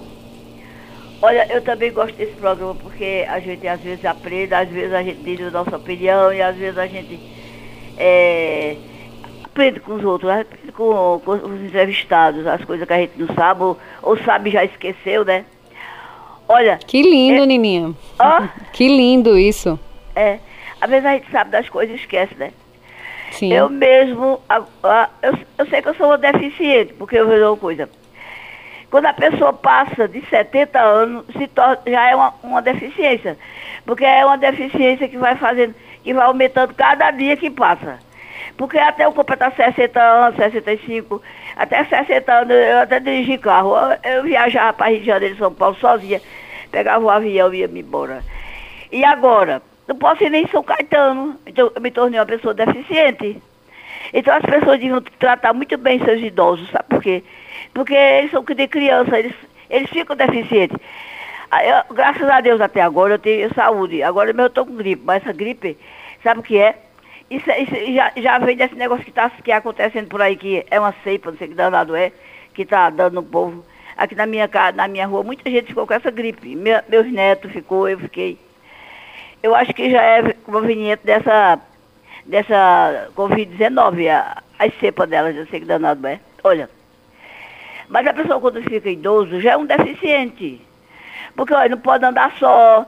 [1.20, 5.02] Olha, eu também gosto desse programa porque a gente às vezes aprende, às vezes a
[5.02, 7.18] gente diz a nossa opinião e às vezes a gente
[7.96, 8.76] é,
[9.54, 13.32] aprende com os outros, aprende com, com, os entrevistados, as coisas que a gente não
[13.36, 15.44] sabe ou, ou sabe já esqueceu, né?
[16.48, 16.78] Olha.
[16.84, 17.94] Que lindo, é, Nininha.
[18.18, 18.42] Ó,
[18.74, 19.78] que lindo isso.
[20.16, 20.40] É.
[20.80, 22.52] Às vezes a gente sabe das coisas e esquece, né?
[23.30, 23.52] Sim.
[23.52, 27.46] Eu mesmo, a, a, eu, eu sei que eu sou uma deficiente, porque eu vejo
[27.46, 27.88] uma coisa.
[28.90, 33.38] Quando a pessoa passa de 70 anos, se torna, já é uma, uma deficiência.
[33.86, 37.98] Porque é uma deficiência que vai fazendo, que vai aumentando cada dia que passa.
[38.56, 41.20] Porque até eu completar 60 anos, 65,
[41.56, 43.74] até 60 anos, eu até dirigi carro.
[43.76, 46.20] Eu, eu viajava para Rio de Janeiro, São Paulo, sozinha.
[46.70, 48.22] Pegava o avião e ia me embora.
[48.92, 49.60] E agora?
[49.86, 51.38] Não posso ir nem em São Caetano.
[51.46, 53.42] Então, eu me tornei uma pessoa deficiente.
[54.12, 57.24] Então, as pessoas deviam tratar muito bem seus idosos, sabe por quê?
[57.72, 59.34] Porque eles são de criança, eles,
[59.68, 60.76] eles ficam deficientes.
[61.50, 64.02] Ah, eu, graças a Deus até agora eu tenho saúde.
[64.02, 65.76] Agora eu estou com gripe, mas essa gripe,
[66.22, 66.76] sabe o que é?
[67.34, 70.64] Isso, isso já, já vem desse negócio que está que é acontecendo por aí, que
[70.70, 72.12] é uma cepa, não sei que danado é,
[72.54, 73.64] que está dando no povo.
[73.96, 76.54] Aqui na minha, casa, na minha rua, muita gente ficou com essa gripe.
[76.54, 78.38] Meu, meus netos ficou, eu fiquei.
[79.42, 81.58] Eu acho que já é proveniente dessa,
[82.24, 84.08] dessa Covid-19,
[84.58, 86.20] as cepas delas, eu sei que danado é.
[86.44, 86.70] Olha,
[87.88, 90.60] mas a pessoa quando fica idoso já é um deficiente.
[91.34, 92.86] Porque, olha, não pode andar só,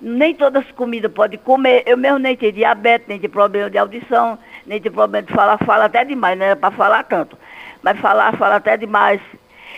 [0.00, 1.82] nem todas as comidas pode comer.
[1.86, 5.58] Eu mesmo nem tenho diabetes, nem tenho problema de audição, nem tenho problema de falar,
[5.58, 7.36] fala até demais, não era para falar tanto.
[7.82, 9.20] Mas falar, fala até demais.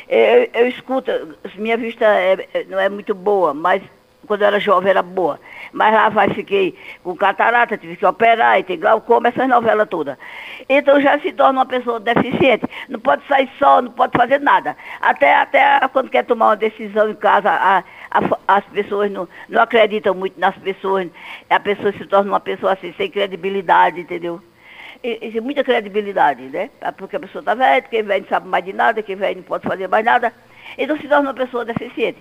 [0.09, 1.11] Eu, eu escuto,
[1.57, 3.83] minha vista é, não é muito boa, mas
[4.29, 5.41] quando eu era jovem era boa.
[5.73, 10.17] Mas lá vai, fiquei com catarata, tive que operar, e tem glaucoma, essas novelas todas.
[10.69, 12.67] Então já se torna uma pessoa deficiente.
[12.89, 14.77] Não pode sair só, não pode fazer nada.
[15.01, 17.83] Até, até quando quer tomar uma decisão em casa, a,
[18.47, 21.09] as pessoas não, não acreditam muito nas pessoas.
[21.49, 24.41] A pessoa se torna uma pessoa assim, sem credibilidade, entendeu?
[25.03, 26.71] E, e muita credibilidade, né?
[26.97, 29.43] Porque a pessoa está velha, quem velho não sabe mais de nada, quem velho não
[29.45, 30.33] pode fazer mais nada.
[30.77, 32.19] Então se torna uma pessoa deficiente.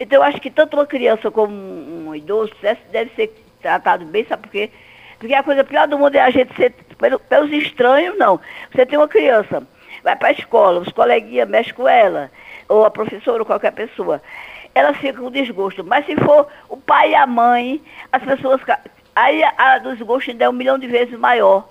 [0.00, 2.52] Então eu acho que tanto uma criança como um idoso
[2.90, 4.70] deve ser tratado bem, sabe por quê?
[5.18, 6.72] Porque a coisa pior do mundo é a gente ser,
[7.28, 8.40] pelos estranhos, não.
[8.72, 9.62] Você tem uma criança,
[10.02, 12.30] vai para a escola, os coleguinhas mexem com ela,
[12.68, 14.22] ou a professora, ou qualquer pessoa.
[14.76, 15.82] Ela fica com desgosto.
[15.82, 17.80] Mas se for o pai e a mãe,
[18.12, 18.60] as pessoas.
[19.14, 21.66] Aí a, desgosto ainda é um milhão de vezes maior.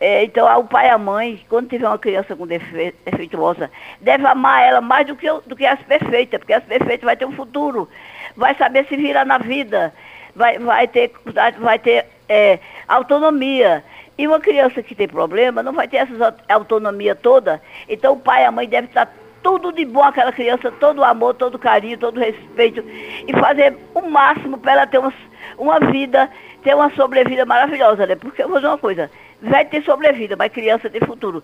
[0.00, 3.68] É, então, o pai e a mãe, quando tiver uma criança com defeito, defeituosa,
[4.00, 7.24] deve amar ela mais do que, do que as perfeitas, porque as perfeitas vai ter
[7.24, 7.88] um futuro,
[8.36, 9.92] vai saber se virar na vida,
[10.36, 11.10] vai, vai ter,
[11.58, 13.82] vai ter é, autonomia.
[14.16, 17.60] E uma criança que tem problema não vai ter essa autonomia toda.
[17.88, 21.04] Então, o pai e a mãe devem estar tudo de bom àquela criança, todo o
[21.04, 22.84] amor, todo o carinho, todo o respeito,
[23.26, 25.12] e fazer o máximo para ela ter uma,
[25.56, 26.30] uma vida,
[26.62, 28.16] ter uma sobrevida maravilhosa, né?
[28.16, 31.42] Porque eu vou dizer uma coisa, velho tem sobrevida, mas criança tem futuro.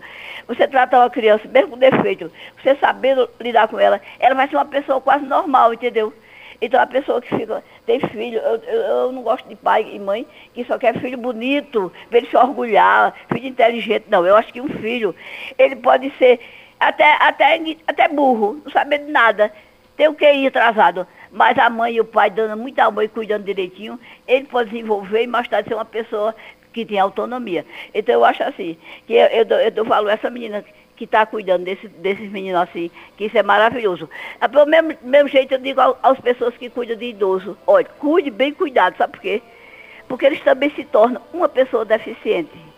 [0.49, 4.57] Você trata uma criança, mesmo com defeito, você sabendo lidar com ela, ela vai ser
[4.57, 6.13] uma pessoa quase normal, entendeu?
[6.63, 9.99] Então a pessoa que fica, tem filho, eu, eu, eu, não gosto de pai e
[9.99, 10.25] mãe
[10.55, 14.25] que só quer filho bonito, para ele se orgulhar, filho inteligente, não.
[14.25, 15.13] Eu acho que um filho,
[15.59, 16.39] ele pode ser
[16.89, 19.53] até, até, até burro, não sabendo nada,
[19.97, 21.07] tem o QI atrasado.
[21.31, 25.23] Mas a mãe e o pai dando muito amor e cuidando direitinho, ele pode desenvolver
[25.23, 26.35] e mais tarde ser uma pessoa
[26.73, 27.65] que tem autonomia.
[27.95, 30.65] Então eu acho assim, que eu, eu, dou, eu dou valor a essa menina
[30.97, 34.09] que está cuidando desse, desses meninos assim, que isso é maravilhoso.
[34.41, 38.31] É, pelo mesmo, mesmo jeito eu digo às pessoas que cuidam de idoso, olha, cuide
[38.31, 39.43] bem cuidado, sabe por quê?
[40.09, 42.72] Porque eles também se tornam uma pessoa deficiente.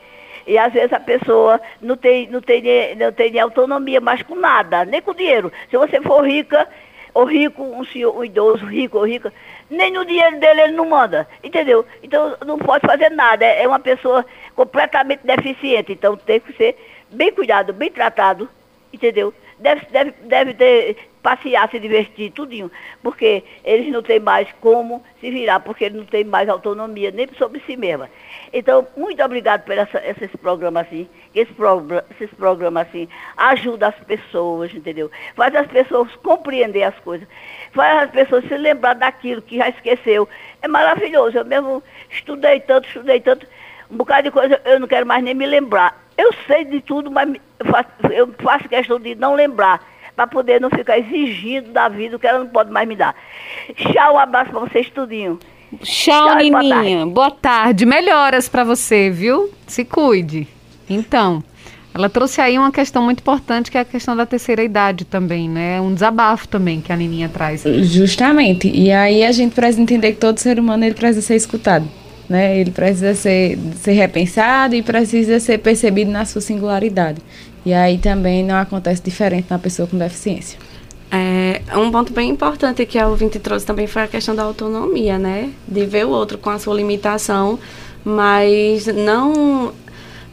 [0.47, 4.85] E às vezes a pessoa não tem, não tem, não tem autonomia mais com nada,
[4.85, 5.53] nem com dinheiro.
[5.71, 6.69] Se você for rica,
[7.15, 9.33] ou rico, um senhor, um idoso rico ou rica,
[9.71, 11.87] nem no dinheiro dele ele não manda, entendeu?
[12.03, 16.77] Então não pode fazer nada, é, é uma pessoa completamente deficiente, então tem que ser
[17.11, 18.49] bem cuidado, bem tratado,
[18.93, 19.33] entendeu?
[19.59, 22.71] Deve, deve, deve ter passear, se divertir, tudinho.
[23.03, 27.27] Porque eles não têm mais como se virar, porque eles não têm mais autonomia nem
[27.39, 28.11] sobre si mesma.
[28.53, 31.09] Então, muito obrigado por essa, esses programas assim.
[31.35, 33.09] Esse programa, esses programas assim
[33.39, 35.11] ajudam as pessoas, entendeu?
[35.35, 37.27] Faz as pessoas compreender as coisas.
[37.73, 40.29] Faz as pessoas se lembrar daquilo que já esqueceu.
[40.61, 41.39] É maravilhoso.
[41.39, 43.47] Eu mesmo estudei tanto, estudei tanto.
[43.91, 46.05] Um bocado de coisa eu não quero mais nem me lembrar.
[46.19, 47.29] Eu sei de tudo, mas
[48.13, 52.27] eu faço questão de não lembrar para poder não ficar exigindo da vida o que
[52.27, 53.15] ela não pode mais me dar.
[53.75, 55.39] Tchau, um abraço para vocês tudinho.
[55.83, 56.75] Tchau, Tchau, boa Nininha.
[56.75, 57.11] tarde.
[57.11, 57.87] Boa tarde.
[57.87, 59.51] Melhoras para você, viu?
[59.67, 60.47] Se cuide.
[60.89, 61.43] Então,
[61.93, 65.49] ela trouxe aí uma questão muito importante, que é a questão da terceira idade também,
[65.49, 65.81] né?
[65.81, 67.63] Um desabafo também que a Nininha traz.
[67.83, 68.69] Justamente.
[68.69, 71.89] E aí a gente precisa entender que todo ser humano ele precisa ser escutado.
[72.29, 72.59] Né?
[72.59, 77.21] Ele precisa ser, ser repensado e precisa ser percebido na sua singularidade.
[77.65, 80.59] E aí também não acontece diferente na pessoa com deficiência.
[81.11, 85.19] É, um ponto bem importante que a ouvinte trouxe também foi a questão da autonomia,
[85.19, 85.51] né?
[85.67, 87.59] De ver o outro com a sua limitação,
[88.05, 89.73] mas não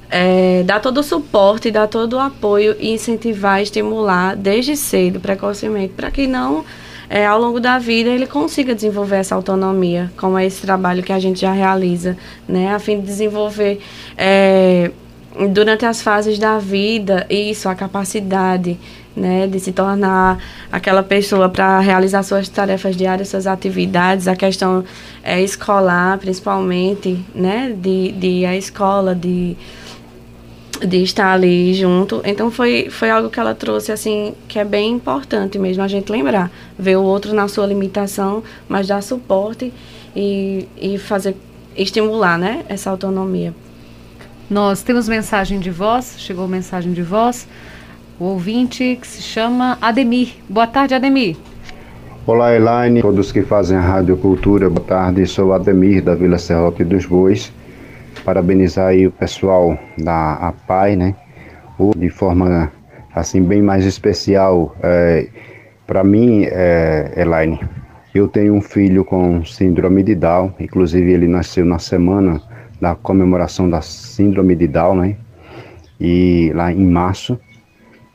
[0.10, 5.94] é, dar todo o suporte, dar todo o apoio e incentivar, estimular desde cedo, precocemente,
[5.94, 6.66] para que não,
[7.10, 11.14] é, ao longo da vida, ele consiga desenvolver essa autonomia, como é esse trabalho que
[11.14, 12.18] a gente já realiza,
[12.48, 12.74] né?
[12.74, 13.80] A fim de desenvolver
[14.18, 14.92] é,
[15.50, 18.78] durante as fases da vida, isso, a capacidade
[19.16, 20.38] né, de se tornar
[20.72, 24.84] aquela pessoa para realizar suas tarefas diárias, suas atividades, a questão
[25.24, 29.56] é, escolar, principalmente, né, de, de ir à escola, de,
[30.86, 32.22] de estar ali junto.
[32.24, 36.12] Então foi, foi algo que ela trouxe assim que é bem importante mesmo a gente
[36.12, 39.74] lembrar, ver o outro na sua limitação, mas dar suporte
[40.16, 41.36] e, e fazer
[41.76, 43.54] estimular, né, essa autonomia.
[44.52, 47.48] Nós temos mensagem de voz, chegou mensagem de voz.
[48.20, 50.34] O ouvinte que se chama Ademir.
[50.50, 51.38] Boa tarde, Ademir.
[52.28, 55.26] Olá, Elaine, todos que fazem a Rádio Cultura, boa tarde.
[55.26, 57.50] Sou Ademir, da Vila Serrote dos Bois.
[58.26, 61.16] Parabenizar aí o pessoal da APAI, né?
[61.96, 62.70] De forma,
[63.16, 64.76] assim, bem mais especial.
[64.84, 65.30] É,
[65.88, 67.58] Para mim, é, Elaine,
[68.14, 70.54] eu tenho um filho com síndrome de Down.
[70.60, 72.51] Inclusive, ele nasceu na semana
[72.82, 75.16] da comemoração da síndrome de Down, né?
[76.00, 77.40] E lá em março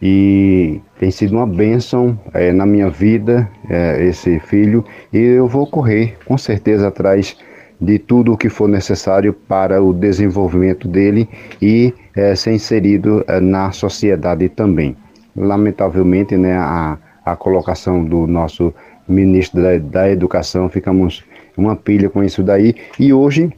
[0.03, 5.67] e tem sido uma bênção eh, na minha vida eh, esse filho e eu vou
[5.67, 7.37] correr com certeza atrás
[7.81, 11.29] de tudo o que for necessário para o desenvolvimento dele
[11.61, 14.97] e eh, ser inserido eh, na sociedade também.
[15.35, 18.75] Lamentavelmente, né, a, a colocação do nosso
[19.07, 21.25] ministro da, da Educação, ficamos
[21.57, 23.51] uma pilha com isso daí e hoje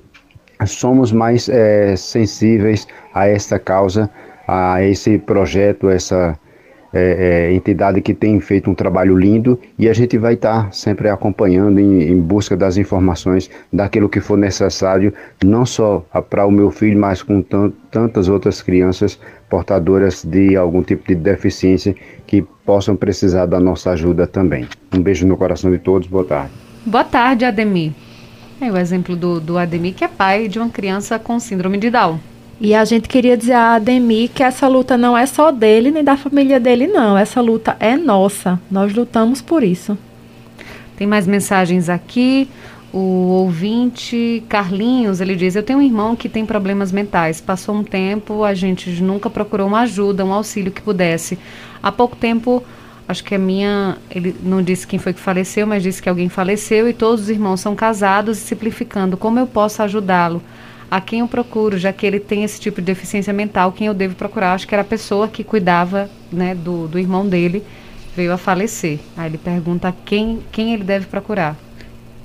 [0.67, 4.11] somos mais eh, sensíveis a esta causa,
[4.47, 6.39] a esse projeto, essa
[6.93, 11.09] eh, eh, entidade que tem feito um trabalho lindo e a gente vai estar sempre
[11.09, 15.13] acompanhando em, em busca das informações daquilo que for necessário,
[15.45, 19.19] não só para o meu filho, mas com tan- tantas outras crianças
[19.51, 21.95] portadoras de algum tipo de deficiência
[22.27, 24.67] que possam precisar da nossa ajuda também.
[24.95, 26.51] Um beijo no coração de todos, boa tarde.
[26.85, 27.93] Boa tarde, Ademir.
[28.61, 31.91] É o exemplo do, do Ademir, que é pai de uma criança com síndrome de
[31.91, 32.19] Down.
[32.61, 36.03] E a gente queria dizer a Ademir que essa luta não é só dele nem
[36.03, 37.17] da família dele, não.
[37.17, 38.61] Essa luta é nossa.
[38.69, 39.97] Nós lutamos por isso.
[40.97, 42.49] Tem mais mensagens aqui.
[42.93, 47.41] O ouvinte Carlinhos, ele diz: Eu tenho um irmão que tem problemas mentais.
[47.41, 51.39] Passou um tempo, a gente nunca procurou uma ajuda, um auxílio que pudesse.
[51.81, 52.65] Há pouco tempo,
[53.09, 53.97] acho que a minha.
[54.11, 57.31] Ele não disse quem foi que faleceu, mas disse que alguém faleceu e todos os
[57.31, 59.17] irmãos são casados e simplificando.
[59.17, 60.43] Como eu posso ajudá-lo?
[60.91, 63.95] A quem eu procuro, já que ele tem esse tipo de deficiência mental, quem eu
[63.95, 64.55] devo procurar?
[64.55, 67.63] Acho que era a pessoa que cuidava né, do, do irmão dele,
[68.17, 68.99] veio a falecer.
[69.17, 71.57] Aí ele pergunta quem, quem ele deve procurar.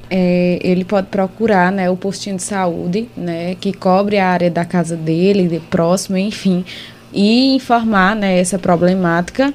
[0.10, 4.64] É, ele pode procurar né, o postinho de saúde, né, que cobre a área da
[4.64, 6.64] casa dele, de próximo, enfim,
[7.14, 9.54] e informar né, essa problemática.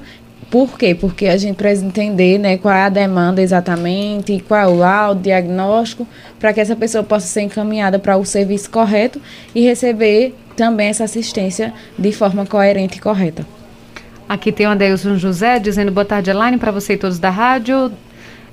[0.49, 0.95] Por quê?
[0.95, 5.21] Porque a gente precisa entender né, qual é a demanda exatamente, qual é o laudo,
[5.21, 6.07] diagnóstico,
[6.39, 9.21] para que essa pessoa possa ser encaminhada para o serviço correto
[9.53, 13.45] e receber também essa assistência de forma coerente e correta.
[14.27, 17.91] Aqui tem o Adeilson José dizendo boa tarde, Elaine, para você e todos da rádio.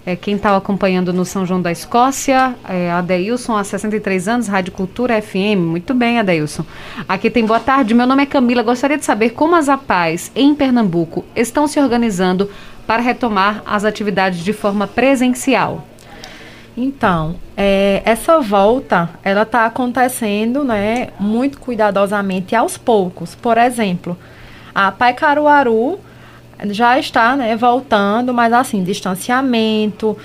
[0.06, 4.72] É, quem está acompanhando no São João da Escócia, é Adeilson, há 63 anos, Rádio
[4.72, 5.58] Cultura FM.
[5.58, 6.64] Muito bem, Adeilson.
[7.08, 8.62] Aqui tem boa tarde, meu nome é Camila.
[8.62, 12.48] Gostaria de saber como as APAES em Pernambuco estão se organizando
[12.86, 15.84] para retomar as atividades de forma presencial.
[16.76, 23.34] Então, é, essa volta, ela está acontecendo, né, muito cuidadosamente aos poucos.
[23.34, 24.16] Por exemplo,
[24.72, 25.98] a Pai Caruaru
[26.70, 30.16] já está né, voltando, mas assim, distanciamento,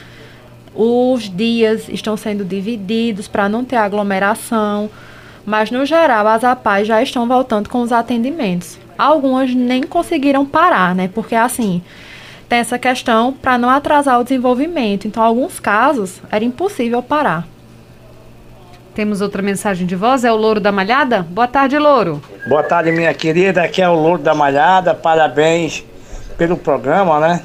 [0.74, 4.90] os dias estão sendo divididos para não ter aglomeração,
[5.46, 8.80] mas no geral as APAES já estão voltando com os atendimentos.
[8.98, 11.10] Algumas nem conseguiram parar, né?
[11.14, 11.82] Porque assim,
[12.48, 15.08] tem essa questão para não atrasar o desenvolvimento.
[15.08, 17.48] Então, em alguns casos, era impossível parar.
[18.94, 21.26] Temos outra mensagem de voz, é o Louro da Malhada?
[21.30, 22.22] Boa tarde, Louro.
[22.46, 23.64] Boa tarde, minha querida.
[23.64, 24.94] Aqui é o Louro da Malhada.
[24.94, 25.86] Parabéns
[26.42, 27.44] pelo programa, né?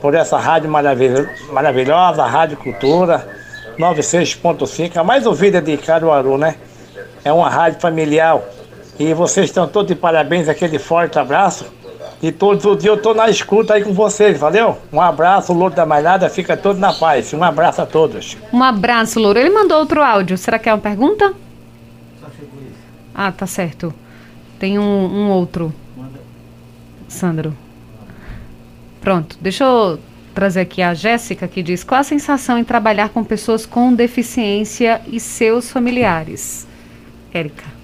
[0.00, 3.28] Por essa rádio maravilhosa, Rádio Cultura
[3.78, 6.56] 96.5, a mais ouvida de Caruaru, né?
[7.22, 8.40] É uma rádio familiar.
[8.98, 11.66] E vocês estão todos de parabéns, aquele forte abraço.
[12.22, 14.78] E todos os dias eu tô na escuta aí com vocês, valeu?
[14.90, 17.34] Um abraço, Louro da Malhada, fica todo na paz.
[17.34, 18.38] Um abraço a todos.
[18.50, 19.38] Um abraço, Louro.
[19.38, 20.38] Ele mandou outro áudio.
[20.38, 21.34] Será que é uma pergunta?
[23.14, 23.92] Ah, tá certo.
[24.58, 25.70] Tem um, um outro.
[27.08, 27.54] Sandro.
[29.02, 29.98] Pronto, deixa eu
[30.34, 35.02] trazer aqui a Jéssica que diz: qual a sensação em trabalhar com pessoas com deficiência
[35.06, 36.66] e seus familiares?
[37.34, 37.82] Érica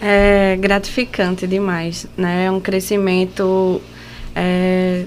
[0.00, 2.46] é gratificante demais, né?
[2.46, 3.80] É um crescimento
[4.34, 5.04] é,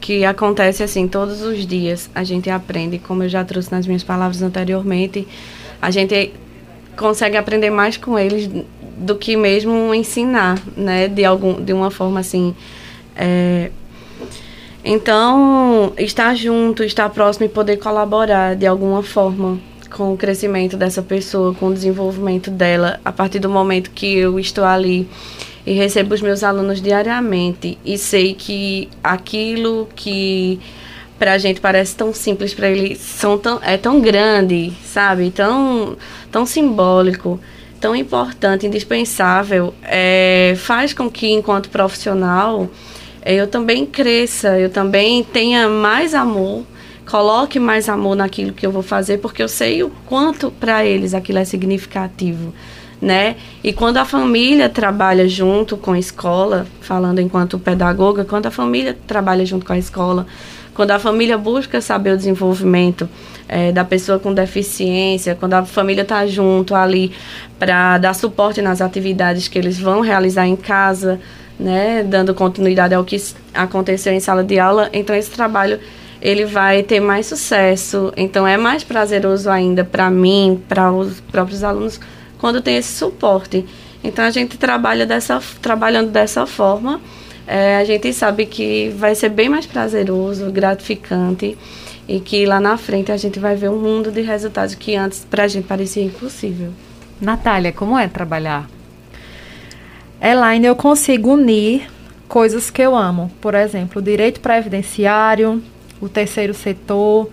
[0.00, 2.08] que acontece assim todos os dias.
[2.14, 5.26] A gente aprende, como eu já trouxe nas minhas palavras anteriormente,
[5.80, 6.32] a gente
[6.96, 8.48] consegue aprender mais com eles
[8.96, 11.08] do que mesmo ensinar, né?
[11.08, 12.54] De algum, de uma forma assim.
[13.16, 13.70] É,
[14.84, 19.58] então, estar junto, estar próximo e poder colaborar de alguma forma
[19.90, 24.40] com o crescimento dessa pessoa, com o desenvolvimento dela, a partir do momento que eu
[24.40, 25.08] estou ali
[25.64, 30.58] e recebo os meus alunos diariamente e sei que aquilo que
[31.18, 35.30] para a gente parece tão simples para eles são tão é tão grande, sabe?
[35.30, 35.96] Tão
[36.32, 37.38] tão simbólico,
[37.80, 42.68] tão importante, indispensável, é, faz com que enquanto profissional
[43.24, 46.64] eu também cresça, eu também tenha mais amor
[47.12, 51.14] coloque mais amor naquilo que eu vou fazer, porque eu sei o quanto para eles
[51.14, 52.54] aquilo é significativo,
[53.00, 53.36] né?
[53.62, 58.96] E quando a família trabalha junto com a escola, falando enquanto pedagoga, quando a família
[59.06, 60.26] trabalha junto com a escola,
[60.74, 63.06] quando a família busca saber o desenvolvimento
[63.46, 67.12] é, da pessoa com deficiência, quando a família está junto ali
[67.58, 71.20] para dar suporte nas atividades que eles vão realizar em casa,
[71.62, 73.16] né, dando continuidade ao que
[73.54, 75.78] aconteceu em sala de aula, então esse trabalho
[76.20, 78.12] ele vai ter mais sucesso.
[78.16, 82.00] Então é mais prazeroso ainda para mim, para os próprios alunos,
[82.38, 83.64] quando tem esse suporte.
[84.04, 87.00] Então a gente trabalha dessa, trabalhando dessa forma.
[87.46, 91.58] É, a gente sabe que vai ser bem mais prazeroso, gratificante
[92.08, 95.26] e que lá na frente a gente vai ver um mundo de resultados que antes
[95.28, 96.72] para a gente parecia impossível.
[97.20, 98.68] Natália, como é trabalhar?
[100.22, 101.90] Elaine, eu consigo unir
[102.28, 103.28] coisas que eu amo.
[103.40, 105.60] Por exemplo, direito previdenciário,
[106.00, 107.28] o terceiro setor.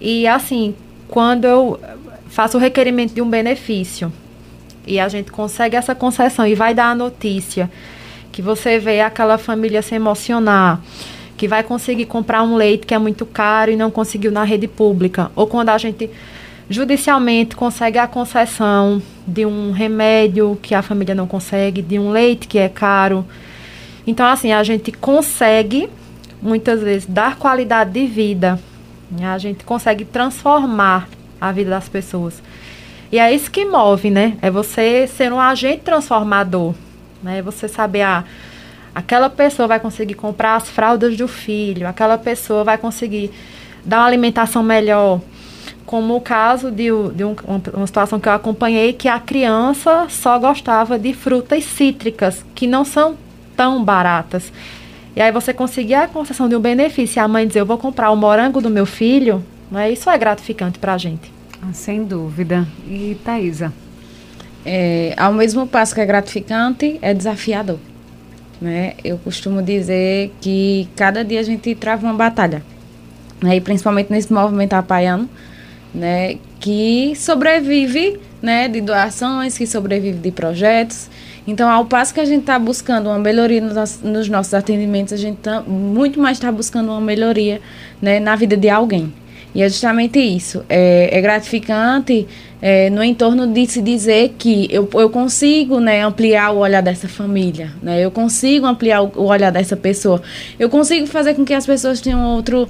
[0.00, 0.74] E assim,
[1.06, 1.78] quando eu
[2.28, 4.10] faço o requerimento de um benefício
[4.86, 7.70] e a gente consegue essa concessão e vai dar a notícia
[8.32, 10.80] que você vê aquela família se emocionar,
[11.36, 14.66] que vai conseguir comprar um leite que é muito caro e não conseguiu na rede
[14.66, 16.08] pública, ou quando a gente
[16.72, 22.48] judicialmente consegue a concessão de um remédio que a família não consegue, de um leite
[22.48, 23.24] que é caro.
[24.06, 25.88] Então, assim, a gente consegue
[26.40, 28.58] muitas vezes dar qualidade de vida.
[29.22, 31.08] A gente consegue transformar
[31.40, 32.42] a vida das pessoas.
[33.12, 34.38] E é isso que move, né?
[34.40, 36.74] É você ser um agente transformador.
[37.22, 37.42] Né?
[37.42, 38.24] Você saber, ah,
[38.94, 43.30] aquela pessoa vai conseguir comprar as fraldas do filho, aquela pessoa vai conseguir
[43.84, 45.20] dar uma alimentação melhor.
[45.86, 47.34] Como o caso de, de um,
[47.74, 52.84] uma situação que eu acompanhei, que a criança só gostava de frutas cítricas, que não
[52.84, 53.16] são
[53.56, 54.52] tão baratas.
[55.14, 57.76] E aí você conseguir a concessão de um benefício e a mãe dizer, eu vou
[57.76, 61.32] comprar o morango do meu filho, né, isso é gratificante para a gente.
[61.60, 62.66] Ah, sem dúvida.
[62.86, 63.72] E Thaisa?
[64.64, 67.78] É, ao mesmo passo que é gratificante, é desafiador.
[68.60, 68.94] Né?
[69.04, 72.62] Eu costumo dizer que cada dia a gente trava uma batalha.
[73.42, 73.56] Né?
[73.56, 75.28] E principalmente nesse movimento apaiano,
[75.94, 76.36] né?
[76.60, 78.68] que sobrevive né?
[78.68, 81.08] de doações, que sobrevive de projetos,
[81.46, 85.16] então, ao passo que a gente está buscando uma melhoria nos, nos, nossos atendimentos, a
[85.16, 87.60] gente tá, muito mais está buscando uma melhoria
[88.00, 89.12] né, na vida de alguém.
[89.54, 90.64] E é justamente isso.
[90.68, 92.26] É, é gratificante
[92.60, 97.08] é, no entorno de se dizer que eu, eu consigo né, ampliar o olhar dessa
[97.08, 98.00] família, né?
[98.02, 100.22] eu consigo ampliar o, o olhar dessa pessoa,
[100.58, 102.68] eu consigo fazer com que as pessoas tenham outro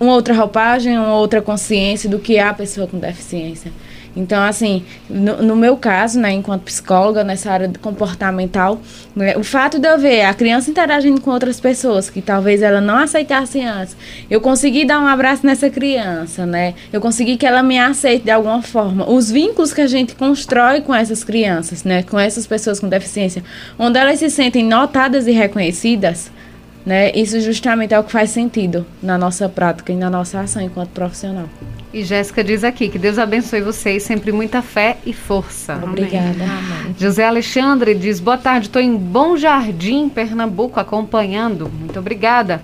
[0.00, 3.70] uma outra roupagem, uma outra consciência do que é a pessoa com deficiência.
[4.16, 8.80] Então, assim, no, no, meu caso, né, enquanto psicóloga nessa área comportamental,
[9.14, 12.80] né, o fato de eu ver a criança interagindo com outras pessoas que talvez ela
[12.80, 13.96] não aceitasse antes,
[14.28, 16.74] eu consegui dar um abraço nessa criança, né?
[16.92, 19.08] Eu consegui que ela me aceite de alguma forma.
[19.08, 23.44] Os vínculos que a gente constrói com essas crianças, né, com essas pessoas com deficiência,
[23.78, 26.32] onde elas se sentem notadas e reconhecidas,
[26.84, 27.12] né?
[27.14, 30.90] Isso justamente é o que faz sentido na nossa prática e na nossa ação enquanto
[30.90, 31.48] profissional.
[31.92, 35.80] E Jéssica diz aqui que Deus abençoe vocês, sempre muita fé e força.
[35.82, 36.44] Obrigada.
[36.44, 36.94] Amém.
[36.98, 41.68] José Alexandre diz: Boa tarde, estou em Bom Jardim, Pernambuco, acompanhando.
[41.68, 42.62] Muito obrigada.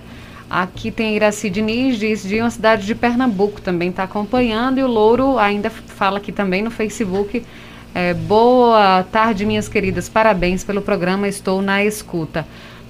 [0.49, 4.77] Aqui tem Iraci Diniz, diz de uma cidade de Pernambuco, também está acompanhando.
[4.77, 7.43] E o Louro ainda fala aqui também no Facebook.
[7.93, 10.07] É, boa tarde, minhas queridas.
[10.07, 12.47] Parabéns pelo programa, estou na escuta.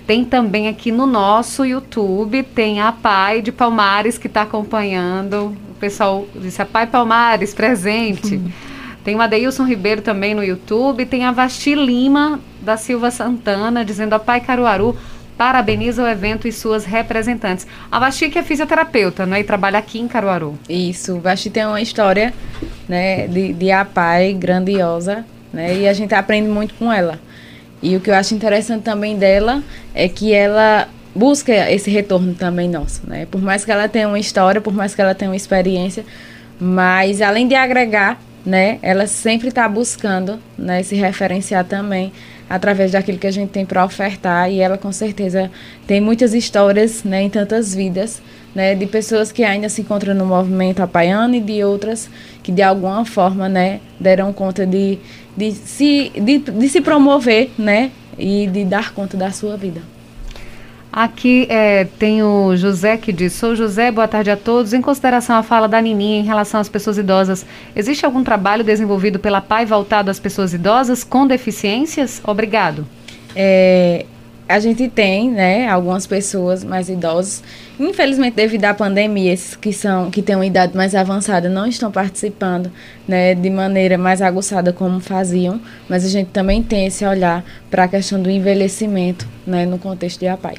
[0.07, 5.53] Tem também aqui no nosso YouTube, tem a Pai de Palmares que está acompanhando.
[5.69, 8.35] O pessoal disse a Pai Palmares, presente.
[8.35, 8.49] Uhum.
[9.03, 11.05] Tem o Adeilson Ribeiro também no YouTube.
[11.05, 14.95] Tem a Vasti Lima da Silva Santana dizendo a Pai Caruaru
[15.37, 17.67] parabeniza o evento e suas representantes.
[17.91, 19.41] A Vasti que é fisioterapeuta, né?
[19.41, 20.57] E trabalha aqui em Caruaru.
[20.69, 22.33] Isso, Vasti tem uma história,
[22.87, 25.77] né, de, de APAI grandiosa, né?
[25.77, 27.19] E a gente aprende muito com ela.
[27.81, 29.63] E o que eu acho interessante também dela
[29.93, 33.27] é que ela busca esse retorno também nosso, né?
[33.29, 36.05] Por mais que ela tenha uma história, por mais que ela tenha uma experiência,
[36.59, 42.13] mas além de agregar, né, ela sempre está buscando, né, se referenciar também
[42.49, 45.51] através daquilo que a gente tem para ofertar e ela com certeza
[45.85, 48.21] tem muitas histórias, né, em tantas vidas,
[48.57, 52.09] né, de pessoas que ainda se encontram no movimento apaiano e de outras
[52.41, 54.97] que de alguma forma, né, deram conta de
[55.37, 57.91] de se, de, de se promover, né?
[58.17, 59.79] E de dar conta da sua vida.
[60.91, 64.73] Aqui é, tem o José que diz: Sou José, boa tarde a todos.
[64.73, 67.45] Em consideração à fala da Nininha em relação às pessoas idosas,
[67.75, 72.19] existe algum trabalho desenvolvido pela PAI voltado às pessoas idosas com deficiências?
[72.25, 72.87] Obrigado.
[73.35, 74.07] É,
[74.49, 77.43] a gente tem, né, algumas pessoas mais idosas,
[77.79, 81.91] infelizmente devido à pandemia, esses que são que têm uma idade mais avançada não estão
[81.91, 82.71] participando,
[83.07, 87.83] né, de maneira mais aguçada como faziam, mas a gente também tem esse olhar para
[87.83, 90.55] a questão do envelhecimento, né, no contexto de APAI.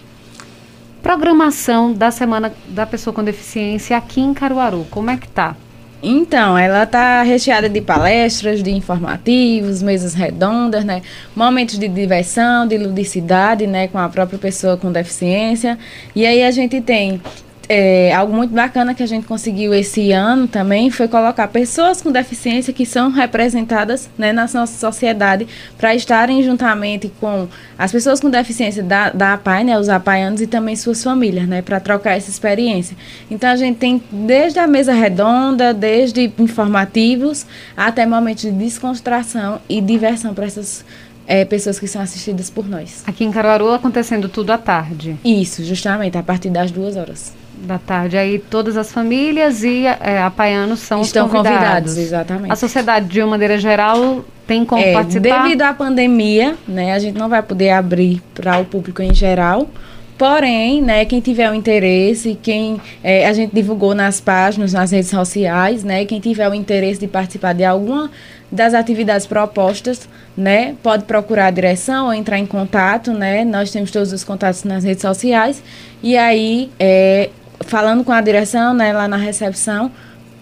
[1.03, 5.57] Programação da Semana da Pessoa com Deficiência aqui em Caruaru, como é que tá?
[6.03, 11.03] Então, ela está recheada de palestras, de informativos, mesas redondas, né?
[11.35, 13.89] Momentos de diversão, de ludicidade, né?
[13.89, 15.77] Com a própria pessoa com deficiência.
[16.15, 17.21] E aí a gente tem
[17.69, 22.11] é, algo muito bacana que a gente conseguiu esse ano também foi colocar pessoas com
[22.11, 25.47] deficiência que são representadas né, na nossa sociedade
[25.77, 27.47] para estarem juntamente com
[27.77, 31.61] as pessoas com deficiência da, da APAI, né, os apaianos e também suas famílias, né,
[31.61, 32.97] para trocar essa experiência.
[33.31, 37.45] Então a gente tem desde a mesa redonda, desde informativos,
[37.77, 40.85] até momentos de descontração e diversão para essas
[41.29, 43.05] é, pessoas que são assistidas por nós.
[43.07, 45.15] Aqui em Caruaru acontecendo tudo à tarde.
[45.23, 48.17] Isso, justamente, a partir das duas horas da tarde.
[48.17, 51.59] Aí todas as famílias e é, apaianos são Estão convidados.
[51.59, 51.99] convidados.
[51.99, 52.53] exatamente.
[52.53, 55.43] A sociedade, de uma maneira geral, tem como é, participar?
[55.43, 59.69] Devido à pandemia, né, a gente não vai poder abrir para o público em geral.
[60.17, 65.11] Porém, né, quem tiver o interesse, quem é, a gente divulgou nas páginas, nas redes
[65.11, 68.11] sociais, né, quem tiver o interesse de participar de alguma
[68.51, 73.91] das atividades propostas, né, pode procurar a direção ou entrar em contato, né, nós temos
[73.91, 75.63] todos os contatos nas redes sociais
[76.03, 77.31] e aí é,
[77.61, 79.91] falando com a direção, né, lá na recepção,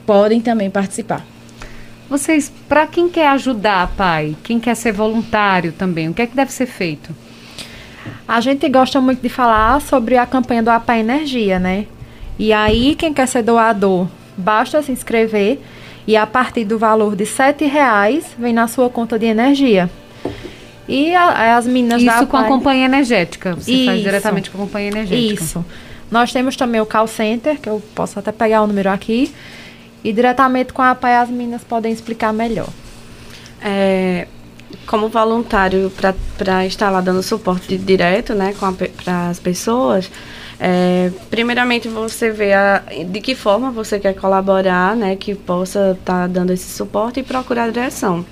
[0.05, 1.25] podem também participar.
[2.09, 6.37] Vocês, para quem quer ajudar, pai, quem quer ser voluntário também, o que é que
[6.37, 7.13] deve ser feito?
[8.29, 11.87] A gente gosta muito de falar sobre a campanha do APA Energia, né?
[12.39, 15.61] E aí, quem quer ser doador, basta se inscrever
[16.07, 19.91] e a partir do valor de R$ reais vem na sua conta de energia.
[20.89, 23.55] E a, as meninas Isso da com a companhia energética.
[23.57, 23.87] Você Isso.
[23.87, 25.43] faz diretamente com a companhia energética.
[25.43, 25.65] Isso.
[26.11, 29.35] Nós temos também o call center, que eu posso até pegar o número aqui.
[30.05, 32.69] E diretamente com a APAI as meninas podem explicar melhor.
[33.61, 34.29] É,
[34.87, 35.93] como voluntário
[36.37, 38.55] para estar lá dando suporte direto né,
[39.05, 40.11] para as pessoas,
[40.59, 46.23] é, primeiramente você vê a, de que forma você quer colaborar, né, que possa estar
[46.23, 48.25] tá dando esse suporte e procurar a direção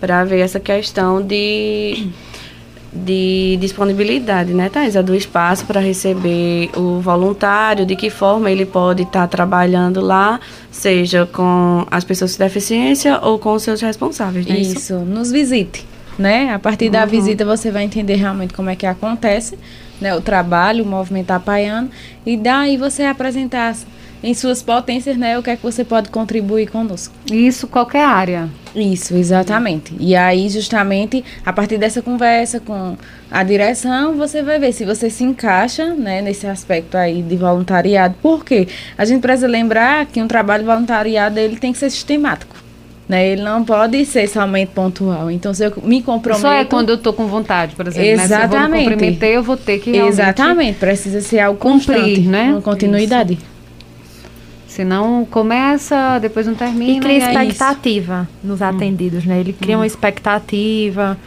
[0.00, 2.10] para ver essa questão de
[3.04, 9.02] de disponibilidade, né, Thaisa, do espaço para receber o voluntário, de que forma ele pode
[9.02, 10.40] estar tá trabalhando lá,
[10.70, 14.58] seja com as pessoas com deficiência ou com os seus responsáveis, né?
[14.58, 14.94] Isso, isso?
[14.98, 15.84] nos visite,
[16.18, 16.52] né?
[16.52, 17.08] A partir da uhum.
[17.08, 19.58] visita você vai entender realmente como é que acontece,
[20.00, 21.90] né, o trabalho, o movimento apaiano,
[22.24, 23.74] e daí você apresentar
[24.22, 27.14] em suas potências, né, o que é que você pode contribuir conosco.
[27.30, 28.48] Isso, qualquer área.
[28.74, 29.94] Isso, exatamente.
[29.98, 32.96] E aí, justamente, a partir dessa conversa com
[33.30, 38.14] a direção, você vai ver se você se encaixa, né, nesse aspecto aí de voluntariado.
[38.20, 38.68] Por quê?
[38.96, 42.56] A gente precisa lembrar que um trabalho voluntariado, ele tem que ser sistemático.
[43.08, 43.26] Né?
[43.28, 45.30] Ele não pode ser somente pontual.
[45.30, 46.42] Então, se eu me comprometo...
[46.42, 48.06] Só é quando eu estou com vontade, por exemplo.
[48.06, 48.28] Exatamente.
[48.30, 48.48] Né?
[48.48, 49.96] Se eu vou me comprometer, eu vou ter que.
[49.96, 50.78] Exatamente.
[50.78, 52.50] Precisa ser algo cumprir, constante, né?
[52.50, 53.32] Uma continuidade.
[53.32, 53.57] Isso.
[54.78, 56.92] Senão começa, depois não termina.
[56.92, 59.40] E cria e expectativa é nos atendidos, né?
[59.40, 59.80] Ele cria hum.
[59.80, 61.18] uma expectativa,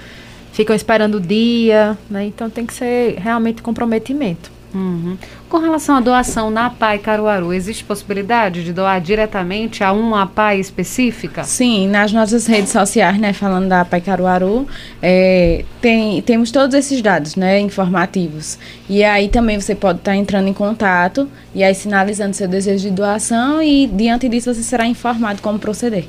[0.53, 2.25] ficam esperando o dia, né?
[2.27, 4.49] Então tem que ser realmente comprometimento.
[4.73, 5.17] Uhum.
[5.51, 10.61] Com relação à doação na APAI Caruaru, existe possibilidade de doar diretamente a uma APAI
[10.61, 11.43] específica?
[11.43, 14.65] Sim, nas nossas redes sociais, né, falando da APAI Caruaru,
[15.01, 18.57] é, tem, temos todos esses dados, né, informativos.
[18.89, 22.87] E aí também você pode estar tá entrando em contato e aí sinalizando seu desejo
[22.87, 26.05] de doação e diante disso você será informado como proceder.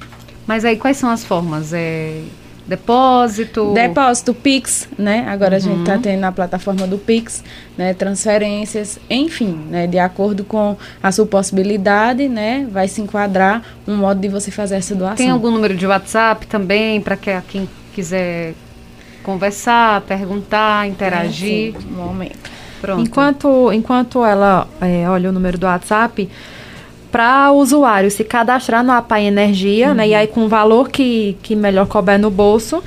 [0.47, 1.73] Mas aí quais são as formas?
[1.73, 2.21] É,
[2.67, 3.73] Depósito.
[3.75, 5.27] Depósito, Pix, né?
[5.29, 5.57] Agora uhum.
[5.57, 7.43] a gente está tendo na plataforma do Pix,
[7.77, 7.93] né?
[7.93, 9.87] Transferências, enfim, né?
[9.87, 12.67] De acordo com a sua possibilidade, né?
[12.71, 15.17] Vai se enquadrar um modo de você fazer essa doação.
[15.17, 18.55] Tem algum número de WhatsApp também para que quem quiser
[19.23, 21.75] conversar, perguntar, interagir?
[21.77, 22.51] É, sim, um momento.
[22.81, 23.01] Pronto.
[23.01, 26.29] Enquanto, enquanto ela é, olha o número do WhatsApp,
[27.13, 29.95] para o usuário se cadastrar no APAI Energia, uhum.
[29.95, 30.09] né?
[30.09, 32.83] E aí com o valor que, que melhor couber no bolso,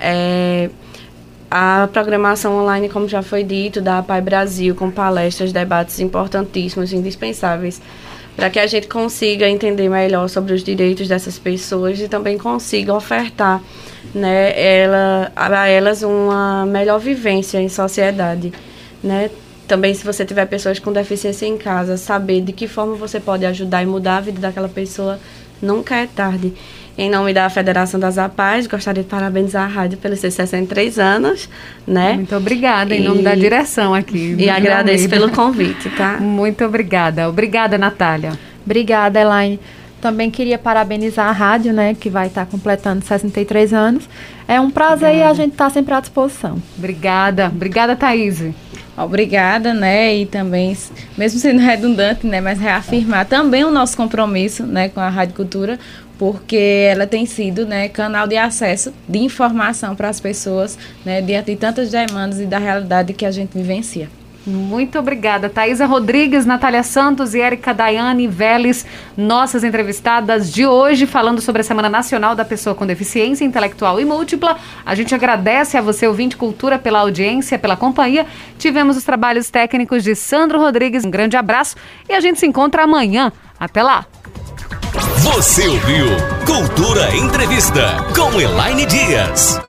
[0.00, 0.68] É,
[1.50, 7.80] a programação online, como já foi dito, da Pai Brasil, com palestras, debates importantíssimos, indispensáveis,
[8.34, 12.94] para que a gente consiga entender melhor sobre os direitos dessas pessoas e também consiga
[12.94, 13.62] ofertar
[14.14, 18.52] né, ela, a elas uma melhor vivência em sociedade.
[19.04, 19.30] Né?
[19.72, 23.46] Também, se você tiver pessoas com deficiência em casa, saber de que forma você pode
[23.46, 25.18] ajudar e mudar a vida daquela pessoa
[25.62, 26.52] nunca é tarde.
[26.98, 31.48] Em nome da Federação das APAES, gostaria de parabenizar a rádio pelos seus 63 anos,
[31.86, 32.12] né?
[32.12, 34.36] Muito obrigada, em e, nome da direção aqui.
[34.38, 36.18] E agradeço pelo convite, tá?
[36.20, 37.26] Muito obrigada.
[37.26, 38.38] Obrigada, Natália.
[38.66, 39.58] Obrigada, Elaine.
[40.02, 44.08] Também queria parabenizar a rádio, né, que vai estar completando 63 anos.
[44.48, 45.28] É um prazer obrigada.
[45.28, 46.60] e a gente está sempre à disposição.
[46.76, 47.46] Obrigada.
[47.46, 48.42] Obrigada, Thaís.
[48.96, 50.12] Obrigada, né?
[50.16, 50.76] E também,
[51.16, 52.40] mesmo sendo redundante, né?
[52.40, 54.88] Mas reafirmar também o nosso compromisso, né?
[54.88, 55.78] Com a Rádio Cultura,
[56.18, 57.88] porque ela tem sido, né?
[57.88, 60.76] Canal de acesso de informação para as pessoas,
[61.06, 61.22] né?
[61.22, 64.10] Diante de tantas demandas e da realidade que a gente vivencia.
[64.44, 68.84] Muito obrigada, Thaisa Rodrigues, Natália Santos e Érica Daiane Vélez,
[69.16, 74.04] nossas entrevistadas de hoje, falando sobre a Semana Nacional da Pessoa com Deficiência Intelectual e
[74.04, 74.58] Múltipla.
[74.84, 78.26] A gente agradece a você, ouvinte Cultura, pela audiência, pela companhia.
[78.58, 81.04] Tivemos os trabalhos técnicos de Sandro Rodrigues.
[81.04, 81.76] Um grande abraço
[82.08, 83.32] e a gente se encontra amanhã.
[83.60, 84.06] Até lá!
[85.18, 86.06] Você ouviu
[86.44, 89.62] Cultura Entrevista com Elaine Dias.